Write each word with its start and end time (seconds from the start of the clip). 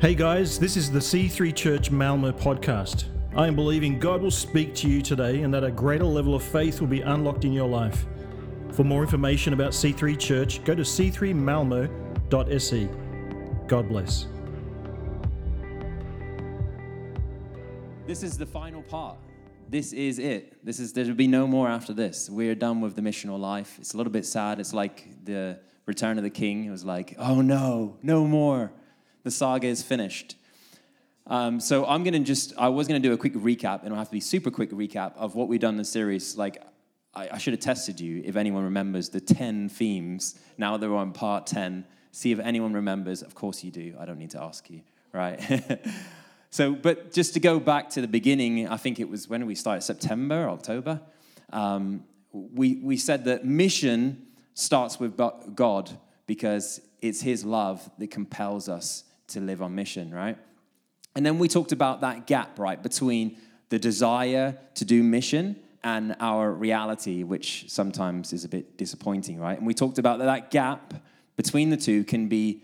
Hey 0.00 0.14
guys, 0.14 0.60
this 0.60 0.76
is 0.76 0.92
the 0.92 1.00
C3 1.00 1.52
Church 1.52 1.90
Malmo 1.90 2.30
podcast. 2.30 3.06
I 3.34 3.48
am 3.48 3.56
believing 3.56 3.98
God 3.98 4.22
will 4.22 4.30
speak 4.30 4.72
to 4.76 4.88
you 4.88 5.02
today 5.02 5.42
and 5.42 5.52
that 5.52 5.64
a 5.64 5.72
greater 5.72 6.04
level 6.04 6.36
of 6.36 6.42
faith 6.44 6.80
will 6.80 6.86
be 6.86 7.00
unlocked 7.00 7.44
in 7.44 7.52
your 7.52 7.66
life. 7.66 8.06
For 8.70 8.84
more 8.84 9.02
information 9.02 9.54
about 9.54 9.72
C3 9.72 10.16
Church, 10.16 10.62
go 10.62 10.76
to 10.76 10.82
c3malmo.se. 10.82 12.88
God 13.66 13.88
bless. 13.88 14.28
This 18.06 18.22
is 18.22 18.38
the 18.38 18.46
final 18.46 18.82
part. 18.82 19.16
This 19.68 19.92
is 19.92 20.20
it. 20.20 20.64
This 20.64 20.78
is 20.78 20.92
there'll 20.92 21.12
be 21.14 21.26
no 21.26 21.48
more 21.48 21.68
after 21.68 21.92
this. 21.92 22.30
We're 22.30 22.54
done 22.54 22.80
with 22.80 22.94
the 22.94 23.02
missional 23.02 23.40
life. 23.40 23.76
It's 23.80 23.94
a 23.94 23.96
little 23.96 24.12
bit 24.12 24.26
sad. 24.26 24.60
It's 24.60 24.72
like 24.72 25.24
the 25.24 25.58
Return 25.86 26.18
of 26.18 26.22
the 26.22 26.30
King. 26.30 26.66
It 26.66 26.70
was 26.70 26.84
like, 26.84 27.16
oh 27.18 27.40
no, 27.40 27.96
no 28.00 28.28
more. 28.28 28.70
The 29.28 29.32
saga 29.32 29.66
is 29.66 29.82
finished. 29.82 30.36
Um, 31.26 31.60
so 31.60 31.84
I'm 31.84 32.02
gonna 32.02 32.20
just 32.20 32.54
I 32.56 32.70
was 32.70 32.88
gonna 32.88 32.98
do 32.98 33.12
a 33.12 33.18
quick 33.18 33.34
recap, 33.34 33.80
and 33.80 33.88
it'll 33.88 33.98
have 33.98 34.08
to 34.08 34.12
be 34.12 34.20
super 34.20 34.50
quick 34.50 34.70
recap 34.70 35.14
of 35.18 35.34
what 35.34 35.48
we've 35.48 35.60
done 35.60 35.74
in 35.74 35.76
the 35.76 35.84
series. 35.84 36.38
Like 36.38 36.56
I, 37.14 37.28
I 37.32 37.36
should 37.36 37.52
have 37.52 37.60
tested 37.60 38.00
you 38.00 38.22
if 38.24 38.36
anyone 38.36 38.64
remembers 38.64 39.10
the 39.10 39.20
ten 39.20 39.68
themes. 39.68 40.40
Now 40.56 40.78
they're 40.78 40.94
on 40.94 41.12
part 41.12 41.46
ten. 41.46 41.84
See 42.10 42.32
if 42.32 42.38
anyone 42.38 42.72
remembers. 42.72 43.20
Of 43.20 43.34
course 43.34 43.62
you 43.62 43.70
do. 43.70 43.96
I 44.00 44.06
don't 44.06 44.18
need 44.18 44.30
to 44.30 44.42
ask 44.42 44.70
you, 44.70 44.80
right? 45.12 45.38
So, 46.50 46.72
but 46.72 47.12
just 47.12 47.34
to 47.34 47.40
go 47.40 47.60
back 47.60 47.90
to 47.90 48.00
the 48.00 48.08
beginning, 48.08 48.66
I 48.66 48.78
think 48.78 48.98
it 48.98 49.10
was 49.10 49.28
when 49.28 49.44
we 49.44 49.54
started, 49.54 49.82
September, 49.82 50.48
October. 50.48 50.98
Um, 51.52 52.04
we, 52.32 52.76
we 52.76 52.96
said 52.96 53.26
that 53.26 53.44
mission 53.44 54.28
starts 54.54 54.98
with 54.98 55.20
God 55.54 55.90
because 56.26 56.80
it's 57.02 57.20
His 57.20 57.44
love 57.44 57.90
that 57.98 58.10
compels 58.10 58.70
us 58.70 59.04
to 59.28 59.40
live 59.40 59.62
on 59.62 59.74
mission, 59.74 60.12
right? 60.12 60.36
And 61.14 61.24
then 61.24 61.38
we 61.38 61.48
talked 61.48 61.72
about 61.72 62.00
that 62.02 62.26
gap, 62.26 62.58
right, 62.58 62.82
between 62.82 63.36
the 63.68 63.78
desire 63.78 64.58
to 64.74 64.84
do 64.84 65.02
mission 65.02 65.56
and 65.84 66.16
our 66.20 66.52
reality, 66.52 67.22
which 67.22 67.64
sometimes 67.68 68.32
is 68.32 68.44
a 68.44 68.48
bit 68.48 68.76
disappointing, 68.76 69.38
right? 69.38 69.58
And 69.58 69.66
we 69.66 69.74
talked 69.74 69.98
about 69.98 70.18
that, 70.18 70.26
that 70.26 70.50
gap 70.50 70.94
between 71.36 71.70
the 71.70 71.76
two 71.76 72.04
can 72.04 72.28
be 72.28 72.62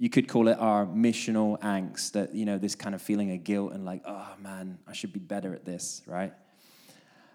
you 0.00 0.08
could 0.08 0.28
call 0.28 0.46
it 0.48 0.56
our 0.60 0.86
missional 0.86 1.58
angst 1.60 2.12
that 2.12 2.34
you 2.34 2.44
know 2.44 2.58
this 2.58 2.74
kind 2.74 2.94
of 2.94 3.02
feeling 3.02 3.32
of 3.32 3.42
guilt 3.42 3.72
and 3.72 3.84
like 3.84 4.02
oh 4.04 4.28
man 4.40 4.78
i 4.86 4.92
should 4.92 5.12
be 5.12 5.20
better 5.20 5.54
at 5.54 5.64
this 5.64 6.02
right 6.06 6.32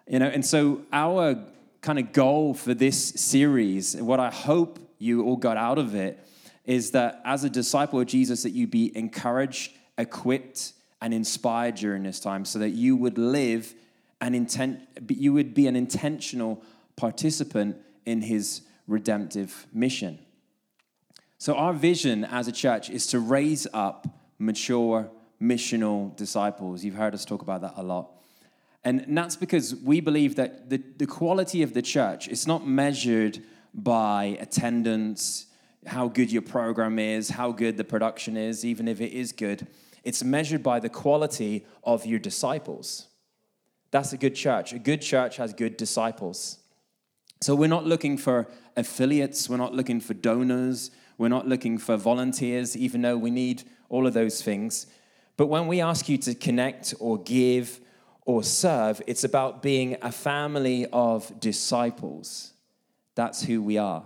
you 0.08 0.20
know 0.20 0.28
and 0.28 0.46
so 0.46 0.82
our 0.92 1.38
kind 1.82 2.00
of 2.00 2.14
goal 2.14 2.54
for 2.54 2.74
this 2.74 3.10
series 3.10 3.96
what 3.98 4.20
i 4.20 4.30
hope 4.30 4.80
you 5.00 5.24
all 5.24 5.36
got 5.36 5.58
out 5.58 5.78
of 5.78 5.96
it 5.96 6.26
is 6.66 6.92
that 6.92 7.22
as 7.26 7.44
a 7.44 7.50
disciple 7.50 8.00
of 8.00 8.08
jesus 8.08 8.44
that 8.44 8.52
you 8.52 8.68
be 8.68 8.96
encouraged 8.98 9.72
equipped 9.98 10.74
and 11.02 11.14
inspired 11.14 11.76
during 11.76 12.04
this 12.04 12.20
time 12.20 12.46
so 12.46 12.60
that 12.60 12.70
you 12.70 12.96
would 12.96 13.18
live 13.18 13.74
an 14.22 14.34
intent 14.34 14.80
you 15.10 15.34
would 15.34 15.54
be 15.54 15.68
an 15.68 15.76
intentional 15.76 16.64
participant 16.96 17.76
in 18.06 18.22
his 18.22 18.62
redemptive 18.88 19.68
mission 19.74 20.20
so, 21.44 21.56
our 21.56 21.74
vision 21.74 22.24
as 22.24 22.48
a 22.48 22.54
church 22.54 22.90
is 22.90 23.06
to 23.08 23.20
raise 23.20 23.68
up 23.74 24.08
mature, 24.40 25.12
missional 25.42 26.16
disciples. 26.16 26.86
You've 26.86 26.96
heard 26.96 27.14
us 27.14 27.26
talk 27.26 27.42
about 27.42 27.60
that 27.64 27.74
a 27.76 27.84
lot. 27.84 28.12
And 28.86 29.04
that's 29.10 29.36
because 29.36 29.76
we 29.76 30.00
believe 30.00 30.38
that 30.38 30.70
the, 30.70 30.82
the 30.96 31.06
quality 31.06 31.62
of 31.62 31.74
the 31.74 31.82
church 31.82 32.30
is 32.30 32.48
not 32.48 32.66
measured 32.66 33.44
by 33.74 34.38
attendance, 34.40 35.48
how 35.86 36.08
good 36.08 36.32
your 36.32 36.42
program 36.42 37.00
is, 37.00 37.30
how 37.30 37.52
good 37.52 37.78
the 37.78 37.84
production 37.84 38.38
is, 38.38 38.64
even 38.66 38.88
if 38.88 39.02
it 39.02 39.12
is 39.12 39.32
good. 39.32 39.68
It's 40.04 40.24
measured 40.24 40.64
by 40.64 40.80
the 40.80 40.90
quality 40.90 41.66
of 41.84 42.06
your 42.06 42.20
disciples. 42.20 43.08
That's 43.92 44.14
a 44.14 44.18
good 44.18 44.36
church. 44.36 44.74
A 44.74 44.80
good 44.80 45.02
church 45.02 45.38
has 45.38 45.54
good 45.54 45.78
disciples. 45.78 46.60
So 47.42 47.56
we're 47.56 47.68
not 47.68 47.86
looking 47.86 48.18
for 48.18 48.48
affiliates, 48.76 49.50
we're 49.50 49.58
not 49.58 49.74
looking 49.74 50.00
for 50.00 50.14
donors, 50.14 50.92
we're 51.18 51.28
not 51.28 51.48
looking 51.48 51.78
for 51.78 51.98
volunteers, 51.98 52.76
even 52.76 53.02
though 53.02 53.18
we 53.18 53.32
need 53.32 53.64
all 53.90 54.08
of 54.08 54.14
those 54.14 54.42
things. 54.42 54.88
But 55.36 55.48
when 55.48 55.68
we 55.68 55.82
ask 55.82 56.08
you 56.08 56.18
to 56.20 56.36
connect 56.36 56.94
or 57.00 57.22
give 57.22 57.80
or 58.26 58.44
serve, 58.44 59.02
it's 59.08 59.24
about 59.24 59.62
being 59.62 59.98
a 60.02 60.12
family 60.12 60.86
of 60.94 61.40
disciples. 61.40 62.54
That's 63.16 63.44
who 63.44 63.62
we 63.62 63.78
are. 63.78 64.06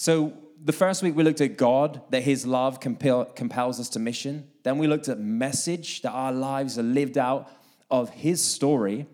So, 0.00 0.32
the 0.64 0.72
first 0.72 1.02
week 1.02 1.16
we 1.16 1.24
looked 1.24 1.40
at 1.40 1.56
God, 1.56 2.02
that 2.10 2.22
His 2.22 2.46
love 2.46 2.78
compel, 2.78 3.24
compels 3.24 3.80
us 3.80 3.88
to 3.90 3.98
mission. 3.98 4.46
Then 4.62 4.78
we 4.78 4.86
looked 4.86 5.08
at 5.08 5.18
message, 5.18 6.02
that 6.02 6.12
our 6.12 6.30
lives 6.30 6.78
are 6.78 6.84
lived 6.84 7.18
out 7.18 7.50
of 7.90 8.08
His 8.10 8.42
story. 8.42 9.06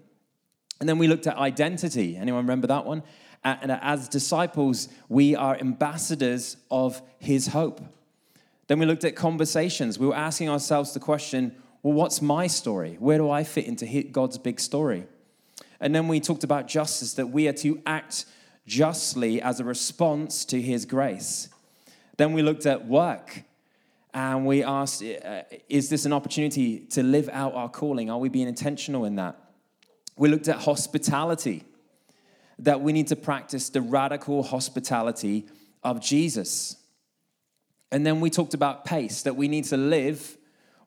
And 0.81 0.87
then 0.87 0.99
we 0.99 1.09
looked 1.09 1.27
at 1.27 1.39
identity. 1.39 2.19
Anyone 2.19 2.43
remember 2.43 2.67
that 2.67 2.85
one? 2.85 3.03
and 3.45 3.73
as 3.73 4.09
disciples, 4.09 4.89
we 5.09 5.35
are 5.35 5.57
ambassadors 5.57 6.59
of 6.71 7.01
his 7.19 7.49
hope. 7.49 7.81
Then 8.69 8.79
we 8.79 8.87
looked 8.87 9.05
at 9.05 9.17
conversations. 9.17 9.99
We 9.99 10.07
were 10.07 10.17
asking 10.17 10.49
ourselves 10.49 10.93
the 10.93 11.01
question 11.01 11.55
well, 11.83 11.93
what's 11.93 12.23
my 12.23 12.47
story? 12.47 12.97
Where 12.99 13.19
do 13.19 13.31
I 13.31 13.45
fit 13.45 13.67
into 13.67 14.03
God's 14.05 14.39
big 14.39 14.61
story? 14.61 15.07
And 15.81 15.95
then 15.95 16.09
we 16.09 16.21
talked 16.21 16.45
about 16.45 16.67
justice, 16.69 17.15
that 17.15 17.27
we 17.27 17.49
are 17.49 17.53
to 17.55 17.83
act 17.85 18.25
justly 18.67 19.41
as 19.41 19.61
a 19.61 19.65
response 19.65 20.45
to 20.47 20.61
his 20.61 20.85
grace. 20.85 21.49
Then 22.17 22.33
we 22.33 22.43
looked 22.43 22.67
at 22.67 22.87
work 22.87 23.43
and 24.13 24.47
we 24.47 24.63
asked, 24.63 25.03
uh, 25.03 25.43
is 25.69 25.91
this 25.91 26.07
an 26.07 26.13
opportunity 26.13 26.81
to 26.91 27.03
live 27.03 27.29
out 27.33 27.55
our 27.55 27.69
calling? 27.69 28.11
Are 28.11 28.19
we 28.19 28.29
being 28.29 28.49
intentional 28.49 29.05
in 29.05 29.17
that? 29.17 29.37
We 30.17 30.29
looked 30.29 30.49
at 30.49 30.59
hospitality 30.59 31.65
that 32.61 32.81
we 32.81 32.93
need 32.93 33.09
to 33.09 33.17
practice 33.17 33.69
the 33.69 33.81
radical 33.81 34.45
hospitality 34.45 35.47
of 35.83 36.01
Jesus. 36.01 36.77
And 37.91 38.07
then 38.07 38.21
we 38.21 38.31
talked 38.31 38.55
about 38.55 38.85
pace, 38.85 39.23
that 39.23 39.35
we 39.35 39.49
need 39.49 39.65
to 39.65 39.77
live 39.77 40.37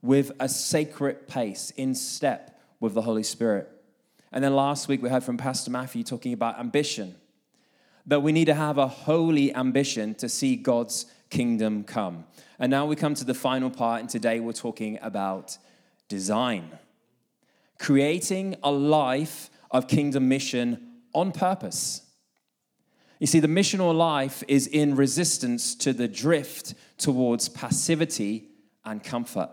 with 0.02 0.32
a 0.40 0.48
sacred 0.48 1.28
pace 1.28 1.72
in 1.72 1.94
step 1.94 2.60
with 2.80 2.94
the 2.94 3.02
Holy 3.02 3.24
Spirit. 3.24 3.70
And 4.32 4.44
then 4.44 4.56
last 4.56 4.88
week 4.88 5.02
we 5.02 5.10
heard 5.10 5.24
from 5.24 5.38
Pastor 5.38 5.72
Matthew 5.72 6.04
talking 6.04 6.32
about 6.32 6.60
ambition, 6.60 7.16
that 8.08 8.22
we 8.22 8.32
need 8.32 8.46
to 8.46 8.54
have 8.54 8.78
a 8.78 8.88
holy 8.88 9.54
ambition 9.54 10.16
to 10.16 10.30
see 10.30 10.56
God's 10.56 11.06
kingdom 11.30 11.84
come. 11.84 12.26
And 12.58 12.72
now 12.72 12.86
we 12.86 12.96
come 12.96 13.14
to 13.16 13.26
the 13.26 13.34
final 13.34 13.70
part, 13.70 14.00
and 14.02 14.10
today 14.10 14.40
we're 14.40 14.54
talking 14.54 14.98
about 15.02 15.58
design. 16.08 16.72
Creating 17.78 18.56
a 18.64 18.72
life 18.72 19.50
of 19.70 19.88
kingdom 19.88 20.30
mission 20.30 21.02
on 21.14 21.32
purpose. 21.32 22.02
You 23.20 23.28
see, 23.28 23.40
the 23.40 23.48
missional 23.48 23.96
life 23.96 24.44
is 24.48 24.68
in 24.68 24.96
resistance 24.96 25.76
to 25.76 25.92
the 25.92 26.08
drift 26.08 26.76
towards 26.98 27.50
passivity 27.50 28.48
and 28.86 29.04
comfort. 29.04 29.50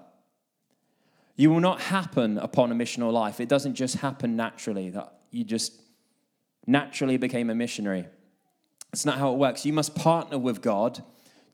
You 1.36 1.50
will 1.50 1.60
not 1.60 1.80
happen 1.80 2.38
upon 2.38 2.70
a 2.70 2.74
missional 2.74 3.12
life. 3.12 3.40
It 3.40 3.48
doesn't 3.48 3.74
just 3.74 3.96
happen 3.96 4.36
naturally, 4.36 4.90
that 4.90 5.12
you 5.30 5.42
just 5.42 5.80
naturally 6.66 7.16
became 7.16 7.50
a 7.50 7.54
missionary. 7.54 8.06
It's 8.94 9.04
not 9.04 9.18
how 9.18 9.32
it 9.32 9.38
works. 9.38 9.66
You 9.66 9.72
must 9.72 9.96
partner 9.96 10.38
with 10.38 10.62
God 10.62 11.02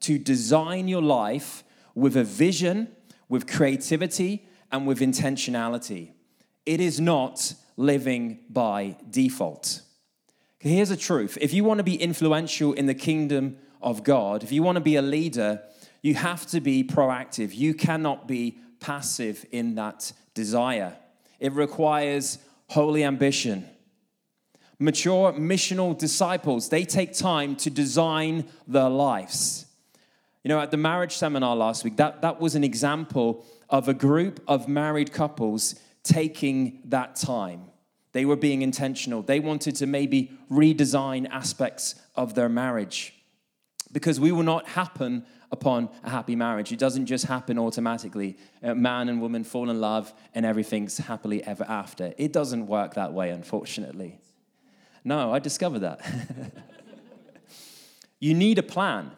to 0.01 0.19
design 0.19 0.89
your 0.89 1.01
life 1.01 1.65
with 1.95 2.15
a 2.15 2.23
vision, 2.23 2.95
with 3.31 3.47
creativity, 3.47 4.47
and 4.71 4.87
with 4.87 5.01
intentionality. 5.01 6.11
It 6.67 6.83
is 6.83 7.01
not 7.01 7.55
living 7.79 8.41
by 8.51 8.99
default. 9.09 9.81
Here's 10.59 10.91
the 10.91 10.99
truth 10.99 11.39
if 11.41 11.55
you 11.55 11.65
want 11.65 11.79
to 11.79 11.83
be 11.83 11.97
influential 11.97 12.75
in 12.75 12.85
the 12.85 12.95
kingdom 12.95 13.57
of 13.81 14.05
God, 14.05 14.43
if 14.43 14.53
you 14.53 14.63
want 14.63 14.77
to 14.77 14.83
be 14.83 14.97
a 14.97 15.03
leader, 15.03 15.63
you 16.03 16.17
have 16.17 16.45
to 16.49 16.61
be 16.61 16.85
proactive. 16.85 17.55
You 17.55 17.73
cannot 17.73 18.29
be 18.29 18.59
passive 18.81 19.47
in 19.51 19.77
that 19.77 20.13
desire. 20.35 20.95
It 21.39 21.55
requires 21.55 22.37
holy 22.69 23.03
ambition. 23.03 23.67
Mature 24.83 25.35
missional 25.35 25.97
disciples, 25.97 26.71
they 26.71 26.85
take 26.85 27.13
time 27.13 27.55
to 27.55 27.69
design 27.69 28.49
their 28.67 28.89
lives. 28.89 29.67
You 30.43 30.49
know, 30.49 30.59
at 30.59 30.71
the 30.71 30.79
marriage 30.79 31.17
seminar 31.17 31.55
last 31.55 31.85
week, 31.85 31.99
that, 31.99 32.23
that 32.23 32.41
was 32.41 32.55
an 32.55 32.65
example 32.65 33.45
of 33.69 33.89
a 33.89 33.95
group 33.95 34.43
of 34.49 34.69
married 34.69 35.13
couples 35.13 35.75
taking 36.03 36.81
that 36.87 37.15
time. 37.15 37.65
They 38.13 38.25
were 38.25 38.37
being 38.37 38.63
intentional. 38.63 39.21
They 39.21 39.39
wanted 39.39 39.77
to 39.77 39.87
maybe 39.87 40.33
redesign 40.51 41.29
aspects 41.31 41.95
of 42.17 42.35
their 42.35 42.49
marriage 42.49 43.15
because 43.93 44.19
we 44.19 44.33
will 44.33 44.43
not 44.43 44.67
happen 44.67 45.27
upon 45.53 45.91
a 46.05 46.11
happy 46.11 46.37
marriage. 46.37 46.73
It 46.73 46.79
doesn't 46.79 47.05
just 47.05 47.27
happen 47.27 47.59
automatically. 47.59 48.39
Man 48.63 49.11
and 49.11 49.21
woman 49.21 49.45
fall 49.45 49.69
in 49.69 49.79
love 49.79 50.15
and 50.35 50.47
everything's 50.47 50.97
happily 50.97 51.45
ever 51.45 51.65
after. 51.69 52.15
It 52.17 52.33
doesn't 52.33 52.67
work 52.67 52.95
that 52.95 53.13
way, 53.13 53.29
unfortunately. 53.29 54.21
No, 55.05 55.33
I 55.33 55.39
discovered 55.39 55.81
that. 55.81 56.01
you 58.21 58.35
need 58.35 58.59
a 58.59 58.63
plan. 58.63 59.13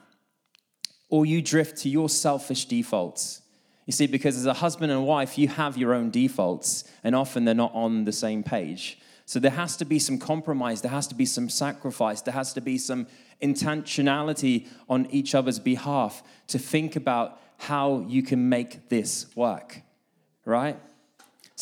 or 1.08 1.26
you 1.26 1.42
drift 1.42 1.76
to 1.76 1.90
your 1.90 2.08
selfish 2.08 2.64
defaults. 2.64 3.42
You 3.84 3.92
see, 3.92 4.06
because 4.06 4.36
as 4.36 4.46
a 4.46 4.54
husband 4.54 4.90
and 4.90 5.06
wife, 5.06 5.36
you 5.36 5.46
have 5.48 5.76
your 5.76 5.92
own 5.92 6.10
defaults, 6.10 6.84
and 7.04 7.14
often 7.14 7.44
they're 7.44 7.54
not 7.54 7.74
on 7.74 8.04
the 8.04 8.12
same 8.12 8.42
page. 8.42 8.98
So 9.26 9.38
there 9.38 9.50
has 9.50 9.76
to 9.76 9.84
be 9.84 9.98
some 9.98 10.18
compromise, 10.18 10.80
there 10.80 10.90
has 10.90 11.06
to 11.08 11.14
be 11.14 11.26
some 11.26 11.48
sacrifice, 11.48 12.22
there 12.22 12.32
has 12.34 12.52
to 12.54 12.60
be 12.60 12.78
some 12.78 13.06
intentionality 13.42 14.68
on 14.88 15.06
each 15.10 15.34
other's 15.34 15.58
behalf 15.58 16.22
to 16.48 16.58
think 16.58 16.96
about 16.96 17.40
how 17.58 18.06
you 18.08 18.22
can 18.22 18.48
make 18.48 18.88
this 18.88 19.26
work, 19.36 19.82
right? 20.44 20.78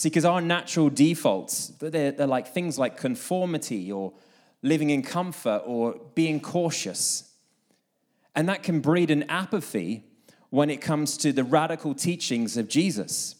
See, 0.00 0.08
because 0.08 0.24
our 0.24 0.40
natural 0.40 0.88
defaults, 0.88 1.74
they're, 1.78 2.12
they're 2.12 2.26
like 2.26 2.54
things 2.54 2.78
like 2.78 2.96
conformity 2.96 3.92
or 3.92 4.14
living 4.62 4.88
in 4.88 5.02
comfort 5.02 5.62
or 5.66 6.00
being 6.14 6.40
cautious. 6.40 7.30
And 8.34 8.48
that 8.48 8.62
can 8.62 8.80
breed 8.80 9.10
an 9.10 9.24
apathy 9.24 10.04
when 10.48 10.70
it 10.70 10.80
comes 10.80 11.18
to 11.18 11.34
the 11.34 11.44
radical 11.44 11.94
teachings 11.94 12.56
of 12.56 12.66
Jesus. 12.66 13.34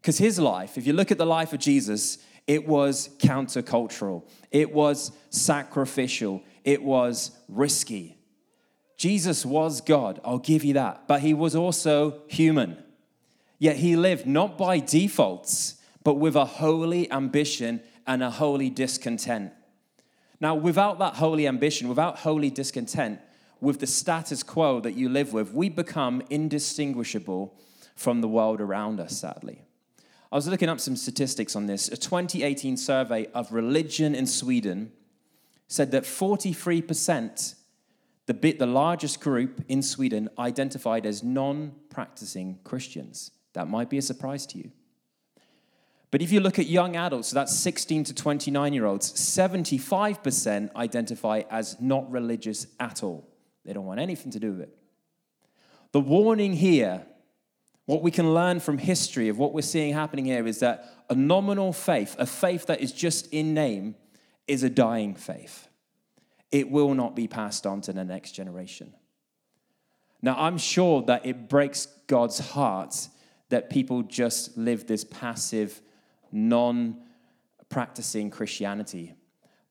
Because 0.00 0.16
his 0.16 0.38
life, 0.38 0.78
if 0.78 0.86
you 0.86 0.94
look 0.94 1.10
at 1.10 1.18
the 1.18 1.26
life 1.26 1.52
of 1.52 1.60
Jesus, 1.60 2.16
it 2.46 2.66
was 2.66 3.10
countercultural, 3.18 4.22
it 4.50 4.72
was 4.72 5.12
sacrificial, 5.28 6.42
it 6.64 6.82
was 6.82 7.30
risky. 7.46 8.16
Jesus 8.96 9.44
was 9.44 9.82
God, 9.82 10.18
I'll 10.24 10.38
give 10.38 10.64
you 10.64 10.72
that, 10.72 11.06
but 11.06 11.20
he 11.20 11.34
was 11.34 11.54
also 11.54 12.22
human. 12.26 12.82
Yet 13.58 13.76
he 13.76 13.96
lived 13.96 14.26
not 14.26 14.58
by 14.58 14.78
defaults, 14.78 15.76
but 16.04 16.14
with 16.14 16.36
a 16.36 16.44
holy 16.44 17.10
ambition 17.10 17.80
and 18.06 18.22
a 18.22 18.30
holy 18.30 18.70
discontent. 18.70 19.52
Now, 20.40 20.54
without 20.54 20.98
that 20.98 21.14
holy 21.14 21.48
ambition, 21.48 21.88
without 21.88 22.18
holy 22.18 22.50
discontent, 22.50 23.20
with 23.60 23.80
the 23.80 23.86
status 23.86 24.42
quo 24.42 24.80
that 24.80 24.94
you 24.94 25.08
live 25.08 25.32
with, 25.32 25.52
we 25.52 25.68
become 25.68 26.22
indistinguishable 26.28 27.54
from 27.94 28.20
the 28.20 28.28
world 28.28 28.60
around 28.60 29.00
us, 29.00 29.18
sadly. 29.18 29.62
I 30.30 30.36
was 30.36 30.46
looking 30.46 30.68
up 30.68 30.80
some 30.80 30.96
statistics 30.96 31.56
on 31.56 31.66
this. 31.66 31.88
A 31.88 31.96
2018 31.96 32.76
survey 32.76 33.26
of 33.32 33.52
religion 33.52 34.14
in 34.14 34.26
Sweden 34.26 34.92
said 35.68 35.90
that 35.92 36.02
43%, 36.02 37.54
the, 38.26 38.34
bit, 38.34 38.58
the 38.58 38.66
largest 38.66 39.20
group 39.20 39.64
in 39.68 39.82
Sweden, 39.82 40.28
identified 40.38 41.06
as 41.06 41.22
non 41.22 41.72
practicing 41.88 42.58
Christians. 42.64 43.30
That 43.56 43.68
might 43.68 43.88
be 43.88 43.96
a 43.96 44.02
surprise 44.02 44.44
to 44.48 44.58
you. 44.58 44.70
But 46.10 46.20
if 46.20 46.30
you 46.30 46.40
look 46.40 46.58
at 46.58 46.66
young 46.66 46.94
adults, 46.94 47.28
so 47.28 47.36
that's 47.36 47.56
16 47.56 48.04
to 48.04 48.14
29 48.14 48.74
year 48.74 48.84
olds, 48.84 49.10
75% 49.14 50.74
identify 50.76 51.42
as 51.50 51.80
not 51.80 52.10
religious 52.10 52.66
at 52.78 53.02
all. 53.02 53.26
They 53.64 53.72
don't 53.72 53.86
want 53.86 53.98
anything 53.98 54.30
to 54.32 54.38
do 54.38 54.52
with 54.52 54.60
it. 54.60 54.76
The 55.92 56.00
warning 56.00 56.52
here, 56.52 57.06
what 57.86 58.02
we 58.02 58.10
can 58.10 58.34
learn 58.34 58.60
from 58.60 58.76
history 58.76 59.30
of 59.30 59.38
what 59.38 59.54
we're 59.54 59.62
seeing 59.62 59.94
happening 59.94 60.26
here, 60.26 60.46
is 60.46 60.58
that 60.58 60.84
a 61.08 61.14
nominal 61.14 61.72
faith, 61.72 62.14
a 62.18 62.26
faith 62.26 62.66
that 62.66 62.82
is 62.82 62.92
just 62.92 63.26
in 63.32 63.54
name, 63.54 63.94
is 64.46 64.64
a 64.64 64.70
dying 64.70 65.14
faith. 65.14 65.68
It 66.52 66.70
will 66.70 66.92
not 66.92 67.16
be 67.16 67.26
passed 67.26 67.66
on 67.66 67.80
to 67.82 67.94
the 67.94 68.04
next 68.04 68.32
generation. 68.32 68.92
Now, 70.20 70.36
I'm 70.38 70.58
sure 70.58 71.00
that 71.04 71.24
it 71.24 71.48
breaks 71.48 71.86
God's 72.06 72.38
heart 72.38 73.08
that 73.48 73.70
people 73.70 74.02
just 74.02 74.56
live 74.56 74.86
this 74.86 75.04
passive, 75.04 75.80
non 76.32 76.96
practicing 77.68 78.30
Christianity. 78.30 79.14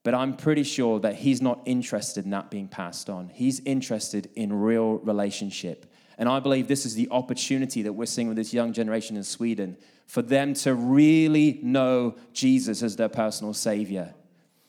But 0.02 0.14
I'm 0.14 0.36
pretty 0.36 0.62
sure 0.62 1.00
that 1.00 1.16
he's 1.16 1.42
not 1.42 1.62
interested 1.64 2.24
in 2.24 2.30
that 2.30 2.50
being 2.50 2.68
passed 2.68 3.10
on. 3.10 3.28
He's 3.28 3.60
interested 3.60 4.30
in 4.36 4.52
real 4.52 4.98
relationship. 4.98 5.92
And 6.18 6.28
I 6.28 6.40
believe 6.40 6.68
this 6.68 6.86
is 6.86 6.94
the 6.94 7.08
opportunity 7.10 7.82
that 7.82 7.92
we're 7.92 8.06
seeing 8.06 8.28
with 8.28 8.36
this 8.36 8.54
young 8.54 8.72
generation 8.72 9.16
in 9.16 9.24
Sweden 9.24 9.76
for 10.06 10.22
them 10.22 10.54
to 10.54 10.74
really 10.74 11.58
know 11.62 12.14
Jesus 12.32 12.82
as 12.82 12.96
their 12.96 13.08
personal 13.08 13.52
Savior. 13.52 14.14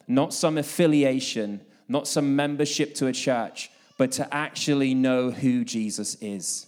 Not 0.07 0.33
some 0.33 0.57
affiliation, 0.57 1.62
not 1.88 2.07
some 2.07 2.36
membership 2.36 2.95
to 2.95 3.07
a 3.07 3.13
church, 3.13 3.69
but 3.98 4.12
to 4.13 4.33
actually 4.33 4.94
know 4.94 5.31
who 5.31 5.63
Jesus 5.63 6.15
is. 6.19 6.65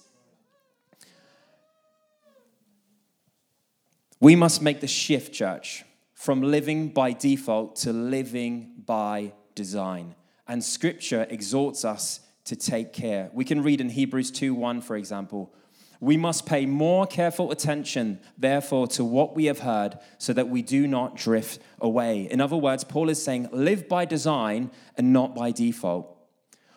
We 4.20 4.36
must 4.36 4.62
make 4.62 4.82
the 4.82 4.88
shift, 4.88 5.34
church, 5.34 5.86
from 6.14 6.42
living 6.42 6.90
by 6.90 7.14
default 7.14 7.78
to 7.78 7.94
living 7.94 8.74
by 8.86 9.34
design. 9.56 10.16
And 10.48 10.64
scripture 10.64 11.26
exhorts 11.30 11.86
us 11.86 12.20
to 12.46 12.56
take 12.56 12.92
care. 12.92 13.30
We 13.34 13.46
can 13.46 13.64
read 13.64 13.80
in 13.80 13.90
Hebrews 13.90 14.32
2 14.32 14.54
1, 14.54 14.82
for 14.82 14.98
example. 14.98 15.54
We 16.02 16.18
must 16.18 16.46
pay 16.46 16.66
more 16.66 17.06
careful 17.06 17.52
attention, 17.52 18.20
therefore, 18.38 18.88
to 18.88 19.04
what 19.04 19.36
we 19.36 19.46
have 19.46 19.60
heard 19.60 20.00
so 20.18 20.32
that 20.34 20.50
we 20.50 20.62
do 20.62 20.88
not 20.88 21.16
drift 21.16 21.62
away. 21.80 22.28
In 22.30 22.40
other 22.40 22.56
words, 22.56 22.86
Paul 22.86 23.10
is 23.10 23.22
saying, 23.22 23.50
live 23.52 23.90
by 23.90 24.06
design 24.06 24.72
and 24.98 25.12
not 25.12 25.36
by 25.36 25.52
default. 25.52 26.18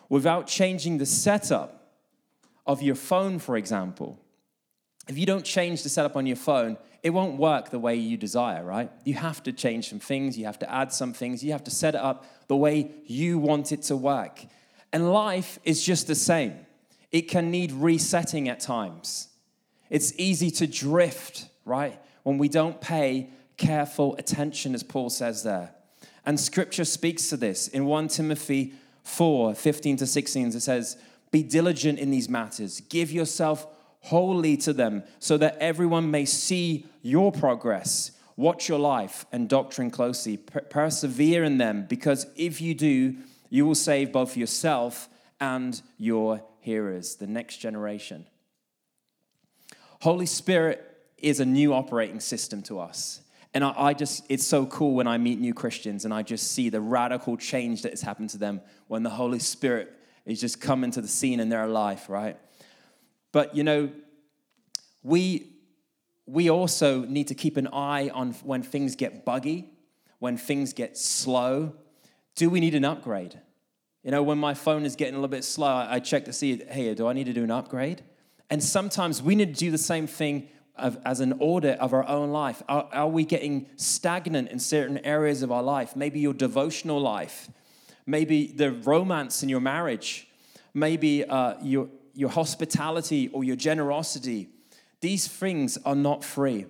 Without 0.09 0.47
changing 0.47 0.97
the 0.97 1.05
setup 1.05 1.93
of 2.65 2.81
your 2.81 2.95
phone, 2.95 3.39
for 3.39 3.55
example, 3.55 4.19
if 5.07 5.17
you 5.17 5.25
don't 5.25 5.45
change 5.45 5.83
the 5.83 5.89
setup 5.89 6.15
on 6.17 6.25
your 6.25 6.35
phone, 6.37 6.77
it 7.03 7.09
won't 7.09 7.37
work 7.37 7.69
the 7.69 7.79
way 7.79 7.95
you 7.95 8.15
desire, 8.15 8.63
right? 8.63 8.89
You 9.03 9.15
have 9.15 9.43
to 9.43 9.51
change 9.51 9.89
some 9.89 9.99
things, 9.99 10.37
you 10.37 10.45
have 10.45 10.59
to 10.59 10.73
add 10.73 10.93
some 10.93 11.13
things, 11.13 11.43
you 11.43 11.51
have 11.51 11.65
to 11.65 11.71
set 11.71 11.95
it 11.95 12.01
up 12.01 12.25
the 12.47 12.55
way 12.55 12.91
you 13.05 13.37
want 13.37 13.73
it 13.73 13.83
to 13.83 13.97
work. 13.97 14.45
And 14.93 15.11
life 15.11 15.59
is 15.65 15.83
just 15.83 16.07
the 16.07 16.15
same. 16.15 16.65
It 17.11 17.23
can 17.23 17.51
need 17.51 17.73
resetting 17.73 18.47
at 18.47 18.61
times. 18.61 19.27
It's 19.89 20.13
easy 20.17 20.49
to 20.51 20.65
drift, 20.65 21.49
right? 21.65 21.99
When 22.23 22.37
we 22.37 22.47
don't 22.47 22.79
pay 22.79 23.29
careful 23.57 24.15
attention, 24.15 24.73
as 24.73 24.81
Paul 24.81 25.09
says 25.09 25.43
there. 25.43 25.75
And 26.25 26.39
scripture 26.39 26.85
speaks 26.85 27.29
to 27.29 27.37
this. 27.37 27.67
In 27.67 27.85
1 27.85 28.07
Timothy 28.07 28.73
4 29.03 29.55
15 29.55 29.97
to 29.97 30.07
16, 30.07 30.47
it 30.47 30.61
says, 30.61 30.97
Be 31.31 31.43
diligent 31.43 31.99
in 31.99 32.11
these 32.11 32.29
matters, 32.29 32.79
give 32.79 33.11
yourself 33.11 33.67
wholly 34.03 34.57
to 34.57 34.73
them, 34.73 35.03
so 35.19 35.37
that 35.37 35.57
everyone 35.57 36.11
may 36.11 36.25
see 36.25 36.85
your 37.01 37.31
progress. 37.31 38.11
Watch 38.35 38.67
your 38.67 38.79
life 38.79 39.25
and 39.31 39.47
doctrine 39.47 39.91
closely. 39.91 40.37
Per- 40.37 40.61
persevere 40.61 41.43
in 41.43 41.57
them, 41.57 41.85
because 41.87 42.27
if 42.35 42.61
you 42.61 42.73
do, 42.73 43.15
you 43.49 43.65
will 43.65 43.75
save 43.75 44.11
both 44.11 44.35
yourself 44.35 45.09
and 45.39 45.81
your 45.97 46.43
hearers, 46.59 47.15
the 47.15 47.27
next 47.27 47.57
generation. 47.57 48.25
Holy 50.01 50.25
Spirit 50.25 50.83
is 51.17 51.39
a 51.39 51.45
new 51.45 51.73
operating 51.73 52.19
system 52.19 52.61
to 52.63 52.79
us. 52.79 53.21
And 53.53 53.63
I, 53.63 53.73
I, 53.77 53.93
just, 53.93 54.25
it's 54.29 54.45
so 54.45 54.65
cool 54.65 54.95
when 54.95 55.07
I 55.07 55.17
meet 55.17 55.39
new 55.39 55.53
Christians 55.53 56.05
and 56.05 56.13
I 56.13 56.23
just 56.23 56.51
see 56.51 56.69
the 56.69 56.81
radical 56.81 57.37
change 57.37 57.83
that 57.83 57.91
has 57.91 58.01
happened 58.01 58.31
to 58.31 58.37
them 58.37 58.61
when 58.87 59.03
the 59.03 59.11
Holy 59.11 59.39
Spirit 59.39 59.93
is 60.25 60.41
just 60.41 60.59
coming 60.59 60.91
to 60.91 61.01
the 61.01 61.07
scene 61.07 61.39
in 61.39 61.49
their 61.49 61.67
life, 61.67 62.09
right? 62.09 62.37
But 63.33 63.53
you 63.53 63.65
know, 63.65 63.89
we 65.03 65.49
we 66.25 66.49
also 66.49 67.03
need 67.03 67.27
to 67.27 67.35
keep 67.35 67.57
an 67.57 67.67
eye 67.73 68.09
on 68.13 68.31
when 68.43 68.63
things 68.63 68.95
get 68.95 69.25
buggy, 69.25 69.69
when 70.19 70.37
things 70.37 70.71
get 70.71 70.97
slow. 70.97 71.73
Do 72.35 72.49
we 72.49 72.61
need 72.61 72.75
an 72.75 72.85
upgrade? 72.85 73.37
You 74.03 74.11
know, 74.11 74.23
when 74.23 74.37
my 74.37 74.53
phone 74.53 74.85
is 74.85 74.95
getting 74.95 75.15
a 75.15 75.17
little 75.17 75.27
bit 75.27 75.43
slow, 75.43 75.67
I 75.67 75.99
check 75.99 76.25
to 76.25 76.33
see, 76.33 76.63
hey, 76.69 76.93
do 76.93 77.07
I 77.07 77.13
need 77.13 77.25
to 77.25 77.33
do 77.33 77.43
an 77.43 77.51
upgrade? 77.51 78.03
And 78.49 78.63
sometimes 78.63 79.21
we 79.21 79.35
need 79.35 79.53
to 79.53 79.59
do 79.59 79.71
the 79.71 79.77
same 79.77 80.07
thing 80.07 80.47
of, 80.75 80.97
as 81.05 81.19
an 81.19 81.33
audit 81.39 81.79
of 81.79 81.93
our 81.93 82.07
own 82.07 82.31
life. 82.31 82.63
Are, 82.67 82.89
are 82.91 83.07
we 83.07 83.25
getting 83.25 83.67
stagnant 83.75 84.49
in 84.49 84.59
certain 84.59 84.97
areas 84.99 85.41
of 85.41 85.51
our 85.51 85.63
life? 85.63 85.95
Maybe 85.95 86.19
your 86.19 86.33
devotional 86.33 86.99
life, 86.99 87.49
maybe 88.05 88.47
the 88.47 88.71
romance 88.71 89.43
in 89.43 89.49
your 89.49 89.61
marriage, 89.61 90.27
maybe 90.73 91.23
uh, 91.23 91.55
your 91.61 91.87
your 92.13 92.29
hospitality 92.29 93.29
or 93.29 93.43
your 93.43 93.55
generosity, 93.55 94.49
these 95.01 95.27
things 95.27 95.77
are 95.85 95.95
not 95.95 96.23
free. 96.23 96.65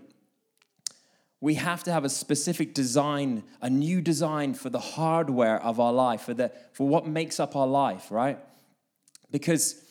We 1.42 1.56
have 1.56 1.84
to 1.84 1.92
have 1.92 2.06
a 2.06 2.10
specific 2.10 2.74
design, 2.74 3.44
a 3.62 3.70
new 3.70 4.02
design 4.02 4.54
for 4.54 4.70
the 4.70 4.80
hardware 4.80 5.62
of 5.62 5.80
our 5.80 5.92
life, 5.92 6.22
for, 6.22 6.34
the, 6.34 6.52
for 6.72 6.88
what 6.88 7.06
makes 7.06 7.40
up 7.40 7.56
our 7.56 7.68
life, 7.68 8.10
right? 8.10 8.40
Because 9.30 9.84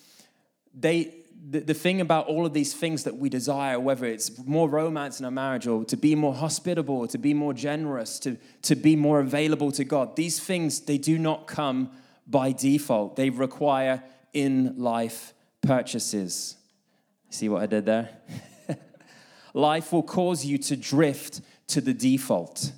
they, 0.72 1.14
the, 1.50 1.60
the 1.60 1.74
thing 1.74 2.00
about 2.00 2.26
all 2.26 2.46
of 2.46 2.54
these 2.54 2.72
things 2.72 3.04
that 3.04 3.16
we 3.16 3.28
desire, 3.28 3.78
whether 3.78 4.06
it's 4.06 4.38
more 4.46 4.68
romance 4.68 5.20
in 5.20 5.26
our 5.26 5.30
marriage 5.30 5.66
or 5.66 5.84
to 5.84 5.96
be 5.96 6.14
more 6.14 6.34
hospitable, 6.34 6.96
or 6.96 7.06
to 7.08 7.18
be 7.18 7.34
more 7.34 7.52
generous, 7.52 8.18
to, 8.20 8.38
to 8.62 8.74
be 8.74 8.96
more 8.96 9.20
available 9.20 9.70
to 9.72 9.84
God, 9.84 10.16
these 10.16 10.40
things, 10.40 10.80
they 10.80 10.98
do 10.98 11.18
not 11.18 11.46
come 11.46 11.90
by 12.26 12.52
default. 12.52 13.16
They 13.16 13.28
require 13.28 14.02
in 14.32 14.78
life 14.78 15.34
purchases. 15.62 16.56
See 17.30 17.48
what 17.48 17.62
I 17.62 17.66
did 17.66 17.86
there? 17.86 18.10
Life 19.54 19.92
will 19.92 20.02
cause 20.02 20.44
you 20.44 20.58
to 20.58 20.76
drift 20.76 21.40
to 21.68 21.80
the 21.80 21.94
default. 21.94 22.72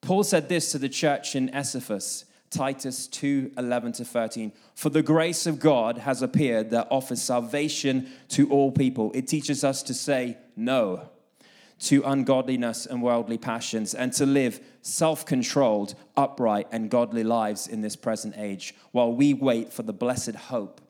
Paul 0.00 0.22
said 0.22 0.48
this 0.48 0.72
to 0.72 0.78
the 0.78 0.88
church 0.88 1.34
in 1.34 1.48
Ephesus 1.48 2.24
Titus 2.50 3.06
2 3.06 3.52
11 3.56 3.92
to 3.92 4.04
13. 4.04 4.52
For 4.74 4.90
the 4.90 5.02
grace 5.02 5.46
of 5.46 5.60
God 5.60 5.98
has 5.98 6.20
appeared 6.20 6.70
that 6.70 6.88
offers 6.90 7.22
salvation 7.22 8.08
to 8.30 8.50
all 8.50 8.72
people. 8.72 9.12
It 9.14 9.28
teaches 9.28 9.62
us 9.62 9.82
to 9.84 9.94
say 9.94 10.36
no 10.56 11.08
to 11.80 12.02
ungodliness 12.02 12.84
and 12.84 13.02
worldly 13.02 13.38
passions 13.38 13.94
and 13.94 14.12
to 14.12 14.26
live 14.26 14.60
self 14.82 15.24
controlled, 15.24 15.94
upright, 16.16 16.66
and 16.70 16.90
godly 16.90 17.24
lives 17.24 17.66
in 17.66 17.80
this 17.80 17.96
present 17.96 18.34
age 18.36 18.74
while 18.92 19.12
we 19.12 19.32
wait 19.32 19.72
for 19.72 19.82
the 19.82 19.92
blessed 19.92 20.34
hope, 20.34 20.80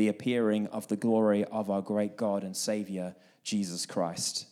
the 0.00 0.08
appearing 0.08 0.66
of 0.68 0.88
the 0.88 0.96
glory 0.96 1.44
of 1.44 1.68
our 1.68 1.82
great 1.82 2.16
God 2.16 2.42
and 2.42 2.56
Savior, 2.56 3.14
Jesus 3.44 3.84
Christ. 3.84 4.46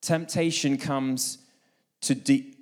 Temptation 0.00 0.78
comes 0.78 1.36
to 2.00 2.14
de- 2.14 2.56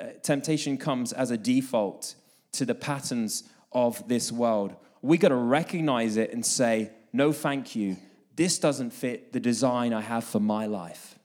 uh, 0.00 0.04
temptation 0.22 0.78
comes 0.78 1.12
as 1.12 1.32
a 1.32 1.36
default 1.36 2.14
to 2.52 2.64
the 2.64 2.76
patterns 2.76 3.42
of 3.72 4.06
this 4.06 4.30
world. 4.30 4.76
We 5.02 5.18
got 5.18 5.30
to 5.30 5.34
recognize 5.34 6.16
it 6.16 6.32
and 6.32 6.46
say, 6.46 6.92
no, 7.12 7.32
thank 7.32 7.74
you. 7.74 7.96
This 8.36 8.60
doesn't 8.60 8.92
fit 8.92 9.32
the 9.32 9.40
design 9.40 9.92
I 9.92 10.00
have 10.00 10.22
for 10.22 10.38
my 10.38 10.66
life. 10.66 11.18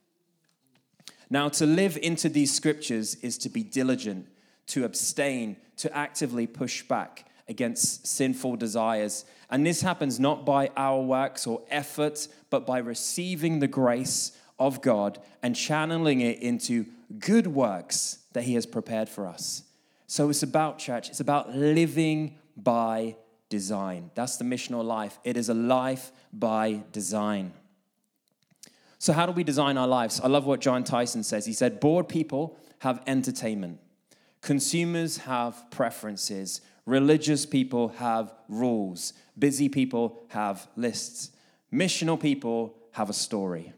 Now, 1.30 1.48
to 1.50 1.68
live 1.68 1.96
into 2.02 2.28
these 2.28 2.52
scriptures 2.52 3.14
is 3.22 3.38
to 3.38 3.50
be 3.50 3.62
diligent, 3.62 4.30
to 4.68 4.84
abstain, 4.84 5.58
to 5.76 5.96
actively 5.96 6.48
push 6.48 6.82
back 6.82 7.27
against 7.50 8.08
sinful 8.08 8.58
desires. 8.58 9.26
And 9.50 9.66
this 9.66 9.82
happens 9.82 10.20
not 10.20 10.46
by 10.46 10.70
our 10.76 11.02
works 11.02 11.48
or 11.48 11.62
effort, 11.70 12.28
but 12.50 12.66
by 12.66 12.80
receiving 12.80 13.60
the 13.60 13.68
grace 13.68 14.38
of 14.60 14.82
God 14.82 15.20
and 15.42 15.56
channeling 15.56 16.22
it 16.22 16.40
into 16.40 16.86
good 17.20 17.48
works 17.48 18.20
that 18.34 18.44
He 18.44 18.56
has 18.56 18.66
prepared 18.66 19.10
for 19.10 19.28
us. 19.28 19.64
So 20.08 20.30
it's 20.30 20.44
about 20.44 20.80
church, 20.80 21.10
it's 21.10 21.20
about 21.20 21.56
living 21.56 22.38
by 22.56 23.16
design. 23.50 24.12
That's 24.16 24.38
the 24.38 24.44
missional 24.44 24.84
life. 24.84 25.20
It 25.24 25.38
is 25.38 25.50
a 25.50 25.54
life 25.54 26.12
by 26.34 26.84
design. 26.92 27.54
So, 29.00 29.14
how 29.14 29.26
do 29.26 29.32
we 29.32 29.44
design 29.44 29.78
our 29.78 29.88
lives? 29.88 30.20
I 30.20 30.28
love 30.28 30.46
what 30.46 30.60
Jon 30.60 30.84
Tyson 30.84 31.24
says. 31.24 31.46
He 31.46 31.54
said, 31.54 31.80
Bored 31.80 32.10
people 32.10 32.58
have 32.80 33.02
entertainment, 33.08 33.80
consumers 34.42 35.18
have 35.18 35.70
preferences, 35.72 36.62
religious 36.88 37.46
people 37.46 37.90
have 37.90 38.34
rules, 38.50 39.14
busy 39.38 39.70
people 39.70 40.24
have 40.30 40.68
lists, 40.76 41.32
missional 41.72 42.20
people 42.20 42.74
have 42.94 43.10
a 43.12 43.14
story. 43.14 43.74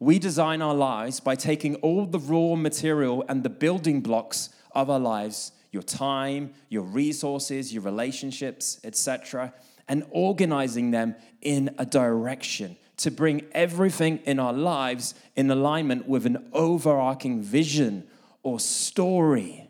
We 0.00 0.18
design 0.18 0.60
our 0.60 0.74
lives 0.74 1.20
by 1.20 1.36
taking 1.36 1.76
all 1.76 2.04
the 2.04 2.18
raw 2.18 2.56
material 2.56 3.24
and 3.28 3.42
the 3.42 3.48
building 3.48 4.00
blocks 4.00 4.50
of 4.72 4.90
our 4.90 5.00
lives 5.00 5.52
your 5.70 5.82
time, 5.82 6.54
your 6.70 6.82
resources, 6.82 7.74
your 7.74 7.82
relationships, 7.82 8.80
etc. 8.84 9.52
and 9.86 10.04
organizing 10.10 10.90
them 10.90 11.14
in 11.42 11.74
a 11.78 11.84
direction 11.84 12.76
to 12.96 13.10
bring 13.10 13.44
everything 13.52 14.18
in 14.24 14.40
our 14.40 14.52
lives 14.52 15.14
in 15.36 15.50
alignment 15.50 16.08
with 16.08 16.24
an 16.26 16.48
overarching 16.52 17.42
vision 17.42 18.04
or 18.42 18.58
story. 18.58 19.67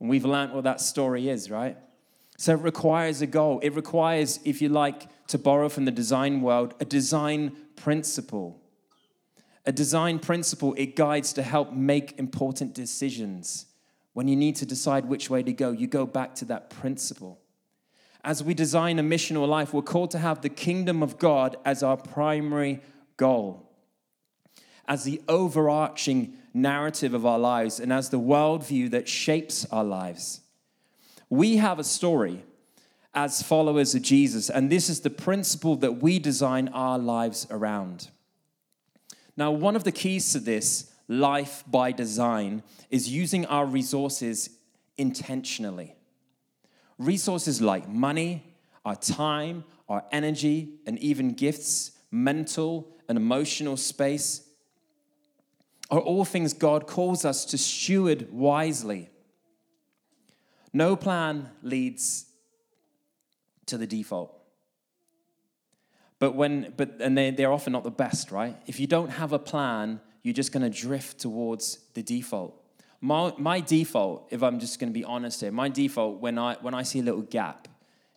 And 0.00 0.08
we've 0.08 0.24
learned 0.24 0.52
what 0.52 0.64
that 0.64 0.80
story 0.80 1.28
is, 1.28 1.50
right? 1.50 1.76
So 2.38 2.52
it 2.52 2.60
requires 2.60 3.22
a 3.22 3.26
goal. 3.26 3.60
It 3.60 3.74
requires, 3.74 4.40
if 4.44 4.60
you 4.60 4.68
like, 4.68 5.08
to 5.28 5.38
borrow 5.38 5.68
from 5.68 5.84
the 5.84 5.90
design 5.90 6.42
world, 6.42 6.74
a 6.80 6.84
design 6.84 7.56
principle. 7.76 8.60
A 9.64 9.72
design 9.72 10.18
principle, 10.18 10.74
it 10.76 10.96
guides 10.96 11.32
to 11.34 11.42
help 11.42 11.72
make 11.72 12.18
important 12.18 12.74
decisions. 12.74 13.66
When 14.12 14.28
you 14.28 14.36
need 14.36 14.56
to 14.56 14.66
decide 14.66 15.06
which 15.06 15.28
way 15.30 15.42
to 15.42 15.52
go, 15.52 15.70
you 15.70 15.86
go 15.86 16.06
back 16.06 16.34
to 16.36 16.44
that 16.46 16.70
principle 16.70 17.40
as 18.26 18.42
we 18.42 18.52
design 18.54 18.98
a 18.98 19.02
missional 19.04 19.46
life, 19.46 19.72
we're 19.72 19.82
called 19.82 20.10
to 20.10 20.18
have 20.18 20.42
the 20.42 20.48
kingdom 20.48 21.00
of 21.00 21.16
God 21.16 21.56
as 21.64 21.84
our 21.84 21.96
primary 21.96 22.80
goal, 23.16 23.65
as 24.88 25.04
the 25.04 25.20
overarching 25.28 26.34
narrative 26.54 27.12
of 27.12 27.26
our 27.26 27.38
lives, 27.38 27.80
and 27.80 27.92
as 27.92 28.08
the 28.08 28.20
worldview 28.20 28.90
that 28.90 29.08
shapes 29.08 29.66
our 29.70 29.84
lives. 29.84 30.40
We 31.28 31.56
have 31.56 31.78
a 31.78 31.84
story 31.84 32.44
as 33.14 33.42
followers 33.42 33.94
of 33.94 34.02
Jesus, 34.02 34.48
and 34.48 34.70
this 34.70 34.88
is 34.88 35.00
the 35.00 35.10
principle 35.10 35.76
that 35.76 36.02
we 36.02 36.18
design 36.18 36.68
our 36.68 36.98
lives 36.98 37.46
around. 37.50 38.10
Now, 39.36 39.50
one 39.50 39.76
of 39.76 39.84
the 39.84 39.92
keys 39.92 40.32
to 40.32 40.38
this 40.38 40.90
life 41.08 41.62
by 41.66 41.92
design 41.92 42.62
is 42.90 43.08
using 43.08 43.44
our 43.46 43.66
resources 43.66 44.50
intentionally. 44.96 45.94
Resources 46.98 47.60
like 47.60 47.88
money, 47.88 48.54
our 48.84 48.96
time, 48.96 49.64
our 49.88 50.04
energy, 50.10 50.74
and 50.86 50.98
even 51.00 51.32
gifts, 51.32 51.92
mental 52.10 52.88
and 53.08 53.18
emotional 53.18 53.76
space, 53.76 54.45
are 55.90 56.00
all 56.00 56.24
things 56.24 56.52
God 56.52 56.86
calls 56.86 57.24
us 57.24 57.44
to 57.46 57.58
steward 57.58 58.32
wisely. 58.32 59.10
No 60.72 60.96
plan 60.96 61.50
leads 61.62 62.26
to 63.66 63.78
the 63.78 63.86
default. 63.86 64.32
But 66.18 66.34
when, 66.34 66.72
but, 66.76 66.96
and 67.00 67.16
they, 67.16 67.30
they're 67.30 67.52
often 67.52 67.72
not 67.72 67.84
the 67.84 67.90
best, 67.90 68.30
right? 68.30 68.56
If 68.66 68.80
you 68.80 68.86
don't 68.86 69.10
have 69.10 69.32
a 69.32 69.38
plan, 69.38 70.00
you're 70.22 70.34
just 70.34 70.52
going 70.52 70.70
to 70.70 70.80
drift 70.80 71.18
towards 71.20 71.78
the 71.94 72.02
default. 72.02 72.60
My, 73.00 73.32
my 73.38 73.60
default, 73.60 74.26
if 74.30 74.42
I'm 74.42 74.58
just 74.58 74.80
going 74.80 74.92
to 74.92 74.98
be 74.98 75.04
honest 75.04 75.40
here, 75.40 75.52
my 75.52 75.68
default 75.68 76.20
when 76.20 76.38
I, 76.38 76.56
when 76.62 76.74
I 76.74 76.82
see 76.82 77.00
a 77.00 77.02
little 77.02 77.22
gap, 77.22 77.68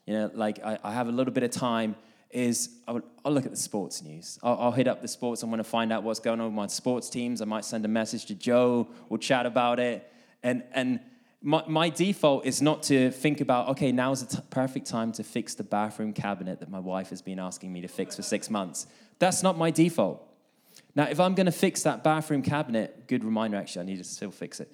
you 0.05 0.13
know, 0.13 0.31
like 0.33 0.59
I, 0.63 0.79
I 0.83 0.93
have 0.93 1.07
a 1.07 1.11
little 1.11 1.33
bit 1.33 1.43
of 1.43 1.51
time, 1.51 1.95
is 2.31 2.69
I'll, 2.88 3.01
I'll 3.25 3.31
look 3.31 3.45
at 3.45 3.51
the 3.51 3.57
sports 3.57 4.01
news. 4.03 4.38
I'll, 4.43 4.57
I'll 4.59 4.71
hit 4.71 4.88
up 4.88 5.01
the 5.01 5.07
sports. 5.07 5.43
I 5.43 5.48
want 5.48 5.59
to 5.59 5.63
find 5.63 5.91
out 5.91 6.03
what's 6.03 6.19
going 6.19 6.39
on 6.39 6.48
with 6.48 6.55
my 6.55 6.67
sports 6.67 7.09
teams. 7.09 7.41
I 7.41 7.45
might 7.45 7.65
send 7.65 7.86
a 7.86 7.88
message 7.88 8.25
to 8.27 8.36
Joe. 8.36 8.88
We'll 9.09 9.17
chat 9.17 9.45
about 9.45 9.79
it. 9.79 10.12
And, 10.43 10.63
and 10.74 11.00
my, 11.41 11.63
my 11.67 11.89
default 11.89 12.45
is 12.45 12.62
not 12.62 12.83
to 12.83 13.12
think 13.12 13.41
about, 13.41 13.69
okay, 13.69 13.91
now 13.91 14.12
is 14.12 14.24
the 14.24 14.38
t- 14.38 14.43
perfect 14.50 14.86
time 14.86 15.12
to 15.13 15.24
fix 15.24 15.55
the 15.55 15.63
bathroom 15.63 16.13
cabinet 16.13 16.59
that 16.59 16.69
my 16.69 16.79
wife 16.79 17.09
has 17.09 17.21
been 17.21 17.39
asking 17.39 17.74
me 17.74 17.81
to 17.81 17.88
fix 17.88 18.15
for 18.15 18.21
six 18.21 18.50
months. 18.50 18.88
That's 19.19 19.41
not 19.41 19.57
my 19.57 19.71
default. 19.71 20.25
Now, 20.95 21.07
if 21.09 21.19
I'm 21.19 21.36
going 21.36 21.45
to 21.45 21.51
fix 21.51 21.83
that 21.83 22.03
bathroom 22.03 22.41
cabinet, 22.41 23.07
good 23.07 23.24
reminder 23.24 23.57
actually, 23.57 23.83
I 23.83 23.86
need 23.86 23.98
to 23.98 24.03
still 24.03 24.31
fix 24.31 24.59
it. 24.59 24.71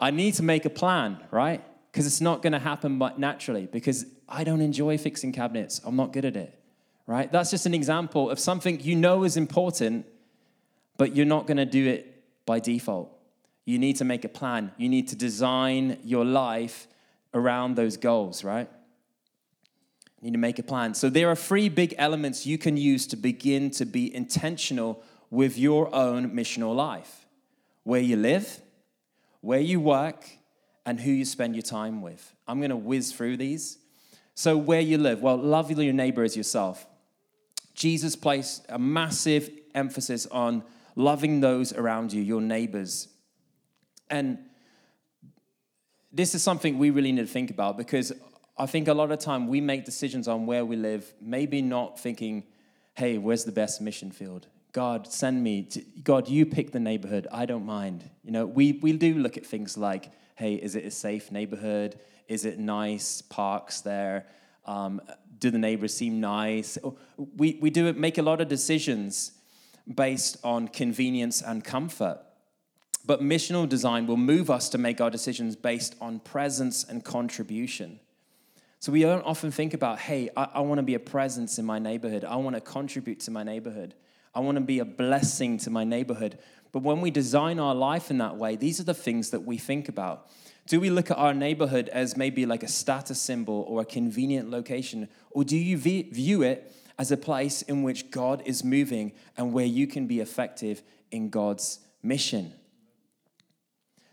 I 0.00 0.10
need 0.10 0.34
to 0.34 0.42
make 0.42 0.64
a 0.64 0.70
plan, 0.70 1.18
right? 1.30 1.64
Because 1.92 2.06
it's 2.06 2.22
not 2.22 2.40
going 2.40 2.54
to 2.54 2.58
happen 2.58 2.98
but 2.98 3.18
naturally 3.18 3.66
because 3.66 4.06
I 4.26 4.44
don't 4.44 4.62
enjoy 4.62 4.96
fixing 4.96 5.30
cabinets. 5.30 5.80
I'm 5.84 5.94
not 5.94 6.12
good 6.14 6.24
at 6.24 6.36
it, 6.36 6.58
right? 7.06 7.30
That's 7.30 7.50
just 7.50 7.66
an 7.66 7.74
example 7.74 8.30
of 8.30 8.40
something 8.40 8.80
you 8.80 8.96
know 8.96 9.24
is 9.24 9.36
important, 9.36 10.06
but 10.96 11.14
you're 11.14 11.26
not 11.26 11.46
going 11.46 11.58
to 11.58 11.66
do 11.66 11.86
it 11.86 12.24
by 12.46 12.60
default. 12.60 13.10
You 13.66 13.78
need 13.78 13.96
to 13.96 14.04
make 14.04 14.24
a 14.24 14.28
plan. 14.28 14.72
You 14.78 14.88
need 14.88 15.08
to 15.08 15.16
design 15.16 15.98
your 16.02 16.24
life 16.24 16.88
around 17.34 17.76
those 17.76 17.98
goals, 17.98 18.42
right? 18.42 18.68
You 20.20 20.26
need 20.26 20.32
to 20.32 20.38
make 20.38 20.58
a 20.58 20.62
plan. 20.62 20.94
So 20.94 21.10
there 21.10 21.28
are 21.28 21.36
three 21.36 21.68
big 21.68 21.94
elements 21.98 22.46
you 22.46 22.56
can 22.56 22.76
use 22.76 23.06
to 23.08 23.16
begin 23.16 23.70
to 23.72 23.84
be 23.84 24.14
intentional 24.14 25.02
with 25.30 25.58
your 25.58 25.94
own 25.94 26.30
missional 26.30 26.74
life 26.74 27.26
where 27.84 28.00
you 28.00 28.16
live, 28.16 28.60
where 29.40 29.60
you 29.60 29.80
work, 29.80 30.28
and 30.84 31.00
who 31.00 31.10
you 31.10 31.24
spend 31.24 31.54
your 31.54 31.62
time 31.62 32.02
with. 32.02 32.34
I'm 32.46 32.58
going 32.58 32.70
to 32.70 32.76
whiz 32.76 33.12
through 33.12 33.36
these. 33.36 33.78
So, 34.34 34.56
where 34.56 34.80
you 34.80 34.98
live, 34.98 35.20
well, 35.20 35.36
love 35.36 35.70
your 35.70 35.92
neighbor 35.92 36.22
as 36.22 36.36
yourself. 36.36 36.86
Jesus 37.74 38.16
placed 38.16 38.64
a 38.68 38.78
massive 38.78 39.50
emphasis 39.74 40.26
on 40.26 40.62
loving 40.96 41.40
those 41.40 41.72
around 41.72 42.12
you, 42.12 42.22
your 42.22 42.40
neighbors. 42.40 43.08
And 44.10 44.38
this 46.12 46.34
is 46.34 46.42
something 46.42 46.78
we 46.78 46.90
really 46.90 47.12
need 47.12 47.22
to 47.22 47.26
think 47.26 47.50
about 47.50 47.76
because 47.76 48.12
I 48.58 48.66
think 48.66 48.88
a 48.88 48.94
lot 48.94 49.10
of 49.10 49.18
time 49.18 49.48
we 49.48 49.60
make 49.60 49.84
decisions 49.84 50.28
on 50.28 50.46
where 50.46 50.64
we 50.64 50.76
live, 50.76 51.12
maybe 51.20 51.62
not 51.62 51.98
thinking, 51.98 52.44
hey, 52.94 53.16
where's 53.16 53.44
the 53.44 53.52
best 53.52 53.80
mission 53.80 54.10
field? 54.10 54.46
God, 54.72 55.10
send 55.10 55.42
me. 55.42 55.68
God, 56.02 56.28
you 56.28 56.46
pick 56.46 56.72
the 56.72 56.80
neighborhood. 56.80 57.26
I 57.32 57.46
don't 57.46 57.66
mind. 57.66 58.08
You 58.22 58.32
know, 58.32 58.46
we, 58.46 58.72
we 58.72 58.92
do 58.92 59.14
look 59.14 59.36
at 59.36 59.44
things 59.44 59.76
like, 59.76 60.10
hey, 60.42 60.54
is 60.54 60.74
it 60.74 60.84
a 60.84 60.90
safe 60.90 61.30
neighborhood? 61.30 62.00
Is 62.26 62.44
it 62.44 62.58
nice 62.58 63.22
parks 63.22 63.80
there? 63.80 64.26
Um, 64.66 65.00
do 65.38 65.52
the 65.52 65.58
neighbors 65.58 65.94
seem 65.94 66.20
nice? 66.20 66.78
We, 67.36 67.58
we 67.60 67.70
do 67.70 67.92
make 67.92 68.18
a 68.18 68.22
lot 68.22 68.40
of 68.40 68.48
decisions 68.48 69.32
based 69.92 70.36
on 70.42 70.66
convenience 70.66 71.42
and 71.42 71.62
comfort. 71.62 72.18
But 73.06 73.20
missional 73.20 73.68
design 73.68 74.08
will 74.08 74.16
move 74.16 74.50
us 74.50 74.68
to 74.70 74.78
make 74.78 75.00
our 75.00 75.10
decisions 75.10 75.54
based 75.54 75.94
on 76.00 76.18
presence 76.18 76.82
and 76.82 77.04
contribution. 77.04 78.00
So 78.80 78.90
we 78.90 79.02
don't 79.02 79.24
often 79.24 79.52
think 79.52 79.74
about, 79.74 80.00
hey, 80.00 80.28
I, 80.36 80.48
I 80.54 80.60
want 80.60 80.78
to 80.78 80.82
be 80.82 80.94
a 80.94 81.00
presence 81.00 81.60
in 81.60 81.64
my 81.64 81.78
neighborhood. 81.78 82.24
I 82.24 82.34
want 82.34 82.56
to 82.56 82.60
contribute 82.60 83.20
to 83.20 83.30
my 83.30 83.44
neighborhood. 83.44 83.94
I 84.34 84.40
want 84.40 84.56
to 84.56 84.60
be 84.62 84.80
a 84.80 84.84
blessing 84.84 85.58
to 85.58 85.70
my 85.70 85.84
neighborhood. 85.84 86.38
But 86.72 86.82
when 86.82 87.02
we 87.02 87.10
design 87.10 87.58
our 87.58 87.74
life 87.74 88.10
in 88.10 88.18
that 88.18 88.36
way, 88.36 88.56
these 88.56 88.80
are 88.80 88.84
the 88.84 88.94
things 88.94 89.30
that 89.30 89.44
we 89.44 89.58
think 89.58 89.88
about. 89.88 90.28
Do 90.66 90.80
we 90.80 90.90
look 90.90 91.10
at 91.10 91.18
our 91.18 91.34
neighborhood 91.34 91.88
as 91.90 92.16
maybe 92.16 92.46
like 92.46 92.62
a 92.62 92.68
status 92.68 93.20
symbol 93.20 93.64
or 93.68 93.82
a 93.82 93.84
convenient 93.84 94.50
location? 94.50 95.08
Or 95.30 95.44
do 95.44 95.56
you 95.56 95.76
view 95.76 96.42
it 96.42 96.74
as 96.98 97.12
a 97.12 97.16
place 97.16 97.62
in 97.62 97.82
which 97.82 98.10
God 98.10 98.42
is 98.46 98.64
moving 98.64 99.12
and 99.36 99.52
where 99.52 99.66
you 99.66 99.86
can 99.86 100.06
be 100.06 100.20
effective 100.20 100.82
in 101.10 101.28
God's 101.28 101.80
mission? 102.02 102.54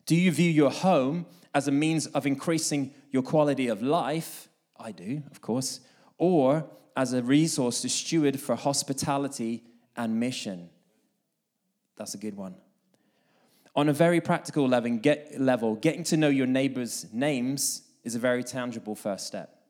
Do 0.05 0.15
you 0.15 0.31
view 0.31 0.49
your 0.49 0.71
home 0.71 1.27
as 1.53 1.67
a 1.67 1.71
means 1.71 2.07
of 2.07 2.25
increasing 2.25 2.93
your 3.11 3.23
quality 3.23 3.67
of 3.67 3.81
life? 3.81 4.49
I 4.77 4.91
do, 4.91 5.23
of 5.31 5.39
course. 5.39 5.81
Or 6.17 6.65
as 6.97 7.13
a 7.13 7.21
resource 7.21 7.81
to 7.83 7.89
steward 7.89 8.39
for 8.39 8.55
hospitality 8.55 9.63
and 9.95 10.19
mission? 10.19 10.71
That's 11.99 12.15
a 12.15 12.17
good 12.17 12.35
one. 12.35 12.55
On 13.75 13.87
a 13.89 13.93
very 13.93 14.19
practical 14.19 14.67
level, 14.67 14.97
get, 14.97 15.39
level, 15.39 15.75
getting 15.75 16.03
to 16.05 16.17
know 16.17 16.29
your 16.29 16.47
neighbors' 16.47 17.05
names 17.13 17.83
is 18.03 18.15
a 18.15 18.19
very 18.19 18.43
tangible 18.43 18.95
first 18.95 19.27
step. 19.27 19.61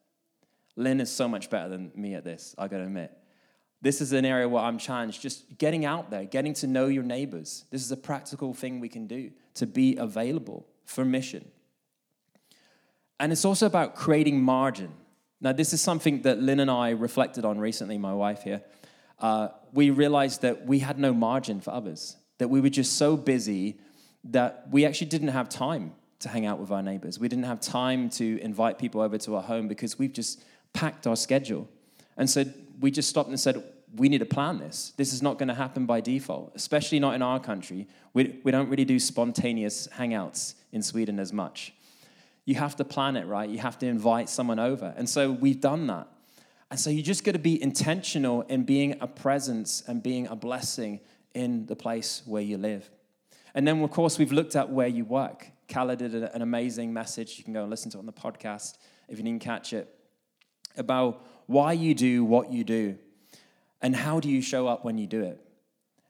Lynn 0.78 1.02
is 1.02 1.12
so 1.12 1.28
much 1.28 1.50
better 1.50 1.68
than 1.68 1.92
me 1.96 2.14
at 2.14 2.24
this, 2.24 2.56
I 2.58 2.70
gotta 2.70 2.84
admit. 2.84 3.12
This 3.82 4.00
is 4.00 4.14
an 4.14 4.26
area 4.26 4.48
where 4.48 4.64
I'm 4.64 4.78
challenged, 4.78 5.22
just 5.22 5.58
getting 5.58 5.86
out 5.86 6.10
there, 6.12 6.26
getting 6.26 6.54
to 6.56 6.68
know 6.68 6.88
your 6.88 7.04
neighbors. 7.04 7.66
This 7.72 7.82
is 7.82 7.92
a 7.92 7.98
practical 7.98 8.54
thing 8.54 8.80
we 8.80 8.90
can 8.90 9.08
do 9.08 9.32
to 9.56 9.66
be 9.66 9.98
available 9.98 10.66
for 10.86 11.04
mission. 11.04 11.50
And 13.20 13.32
it's 13.32 13.46
also 13.46 13.66
about 13.66 13.96
creating 13.96 14.42
margin. 14.42 14.92
Now, 15.42 15.54
this 15.54 15.74
is 15.74 15.82
something 15.82 16.22
that 16.22 16.40
Lynn 16.40 16.60
and 16.60 16.72
I 16.72 16.92
reflected 16.92 17.46
on 17.46 17.60
recently, 17.60 17.98
my 17.98 18.14
wife 18.14 18.44
here. 18.44 18.62
Uh, 19.20 19.50
we 19.74 19.90
realized 19.90 20.42
that 20.42 20.66
we 20.66 20.80
had 20.80 20.98
no 20.98 21.14
margin 21.14 21.60
for 21.60 21.72
others, 21.72 22.16
that 22.40 22.50
we 22.50 22.60
were 22.60 22.70
just 22.70 22.98
so 22.98 23.16
busy 23.16 23.78
that 24.26 24.66
we 24.72 24.86
actually 24.86 25.08
didn't 25.08 25.30
have 25.30 25.48
time 25.48 25.94
to 26.20 26.30
hang 26.30 26.46
out 26.46 26.60
with 26.60 26.72
our 26.72 26.82
neighbors. 26.82 27.20
We 27.20 27.30
didn't 27.30 27.46
have 27.46 27.62
time 27.62 28.10
to 28.12 28.40
invite 28.42 28.78
people 28.78 29.00
over 29.00 29.18
to 29.20 29.36
our 29.36 29.42
home 29.42 29.68
because 29.68 29.98
we've 29.98 30.12
just 30.12 30.44
packed 30.74 31.08
our 31.08 31.16
schedule. 31.16 31.70
And 32.18 32.30
so 32.30 32.44
we 32.80 32.92
just 32.92 33.08
stopped 33.10 33.30
and 33.30 33.40
said, 33.40 33.64
we 33.96 34.10
need 34.10 34.20
to 34.20 34.26
plan 34.26 34.60
this. 34.60 34.94
This 34.98 35.14
is 35.14 35.22
not 35.22 35.40
going 35.40 35.48
to 35.48 35.54
happen 35.54 35.86
by 35.86 36.02
default, 36.02 36.52
especially 36.56 37.00
not 37.00 37.16
in 37.16 37.22
our 37.22 37.40
country. 37.40 37.88
We, 38.14 38.40
we 38.44 38.52
don't 38.52 38.70
really 38.70 38.86
do 38.86 39.00
spontaneous 39.00 39.88
hangouts 39.88 40.56
in 40.72 40.84
Sweden 40.84 41.20
as 41.20 41.34
much. 41.34 41.74
You 42.46 42.56
have 42.56 42.76
to 42.78 42.84
plan 42.84 43.16
it, 43.16 43.26
right? 43.26 43.50
You 43.50 43.60
have 43.60 43.80
to 43.80 43.88
invite 43.88 44.30
someone 44.30 44.60
over. 44.60 44.94
And 44.98 45.10
so 45.10 45.32
we've 45.32 45.62
done 45.62 45.88
that. 45.88 46.08
And 46.72 46.80
so 46.80 46.90
you 46.90 47.02
just 47.02 47.24
got 47.24 47.32
to 47.32 47.40
be 47.40 47.62
intentional 47.62 48.42
in 48.44 48.64
being 48.64 48.98
a 49.02 49.08
presence 49.08 49.84
and 49.88 50.04
being 50.04 50.28
a 50.28 50.36
blessing 50.36 51.00
in 51.34 51.66
the 51.66 51.76
place 51.76 52.22
where 52.26 52.42
you 52.42 52.58
live. 52.58 52.90
And 53.54 53.68
then, 53.68 53.82
of 53.82 53.92
course, 53.92 54.18
we've 54.18 54.32
looked 54.32 54.56
at 54.56 54.70
where 54.70 54.88
you 54.88 55.06
work. 55.06 55.48
Kala 55.68 55.96
did 55.96 56.16
an 56.16 56.42
amazing 56.42 56.94
message. 56.94 57.38
You 57.38 57.44
can 57.44 57.54
go 57.54 57.62
and 57.62 57.70
listen 57.70 57.92
to 57.92 57.98
it 57.98 58.00
on 58.00 58.06
the 58.06 58.14
podcast 58.14 58.78
if 59.08 59.18
you 59.18 59.24
didn't 59.24 59.42
catch 59.42 59.74
it 59.74 59.94
about 60.78 61.26
why 61.48 61.74
you 61.74 61.94
do 61.94 62.24
what 62.24 62.52
you 62.52 62.64
do 62.64 62.98
and 63.82 63.96
how 63.96 64.20
do 64.20 64.30
you 64.30 64.42
show 64.42 64.68
up 64.68 64.86
when 64.86 64.98
you 64.98 65.08
do 65.08 65.24
it. 65.24 65.40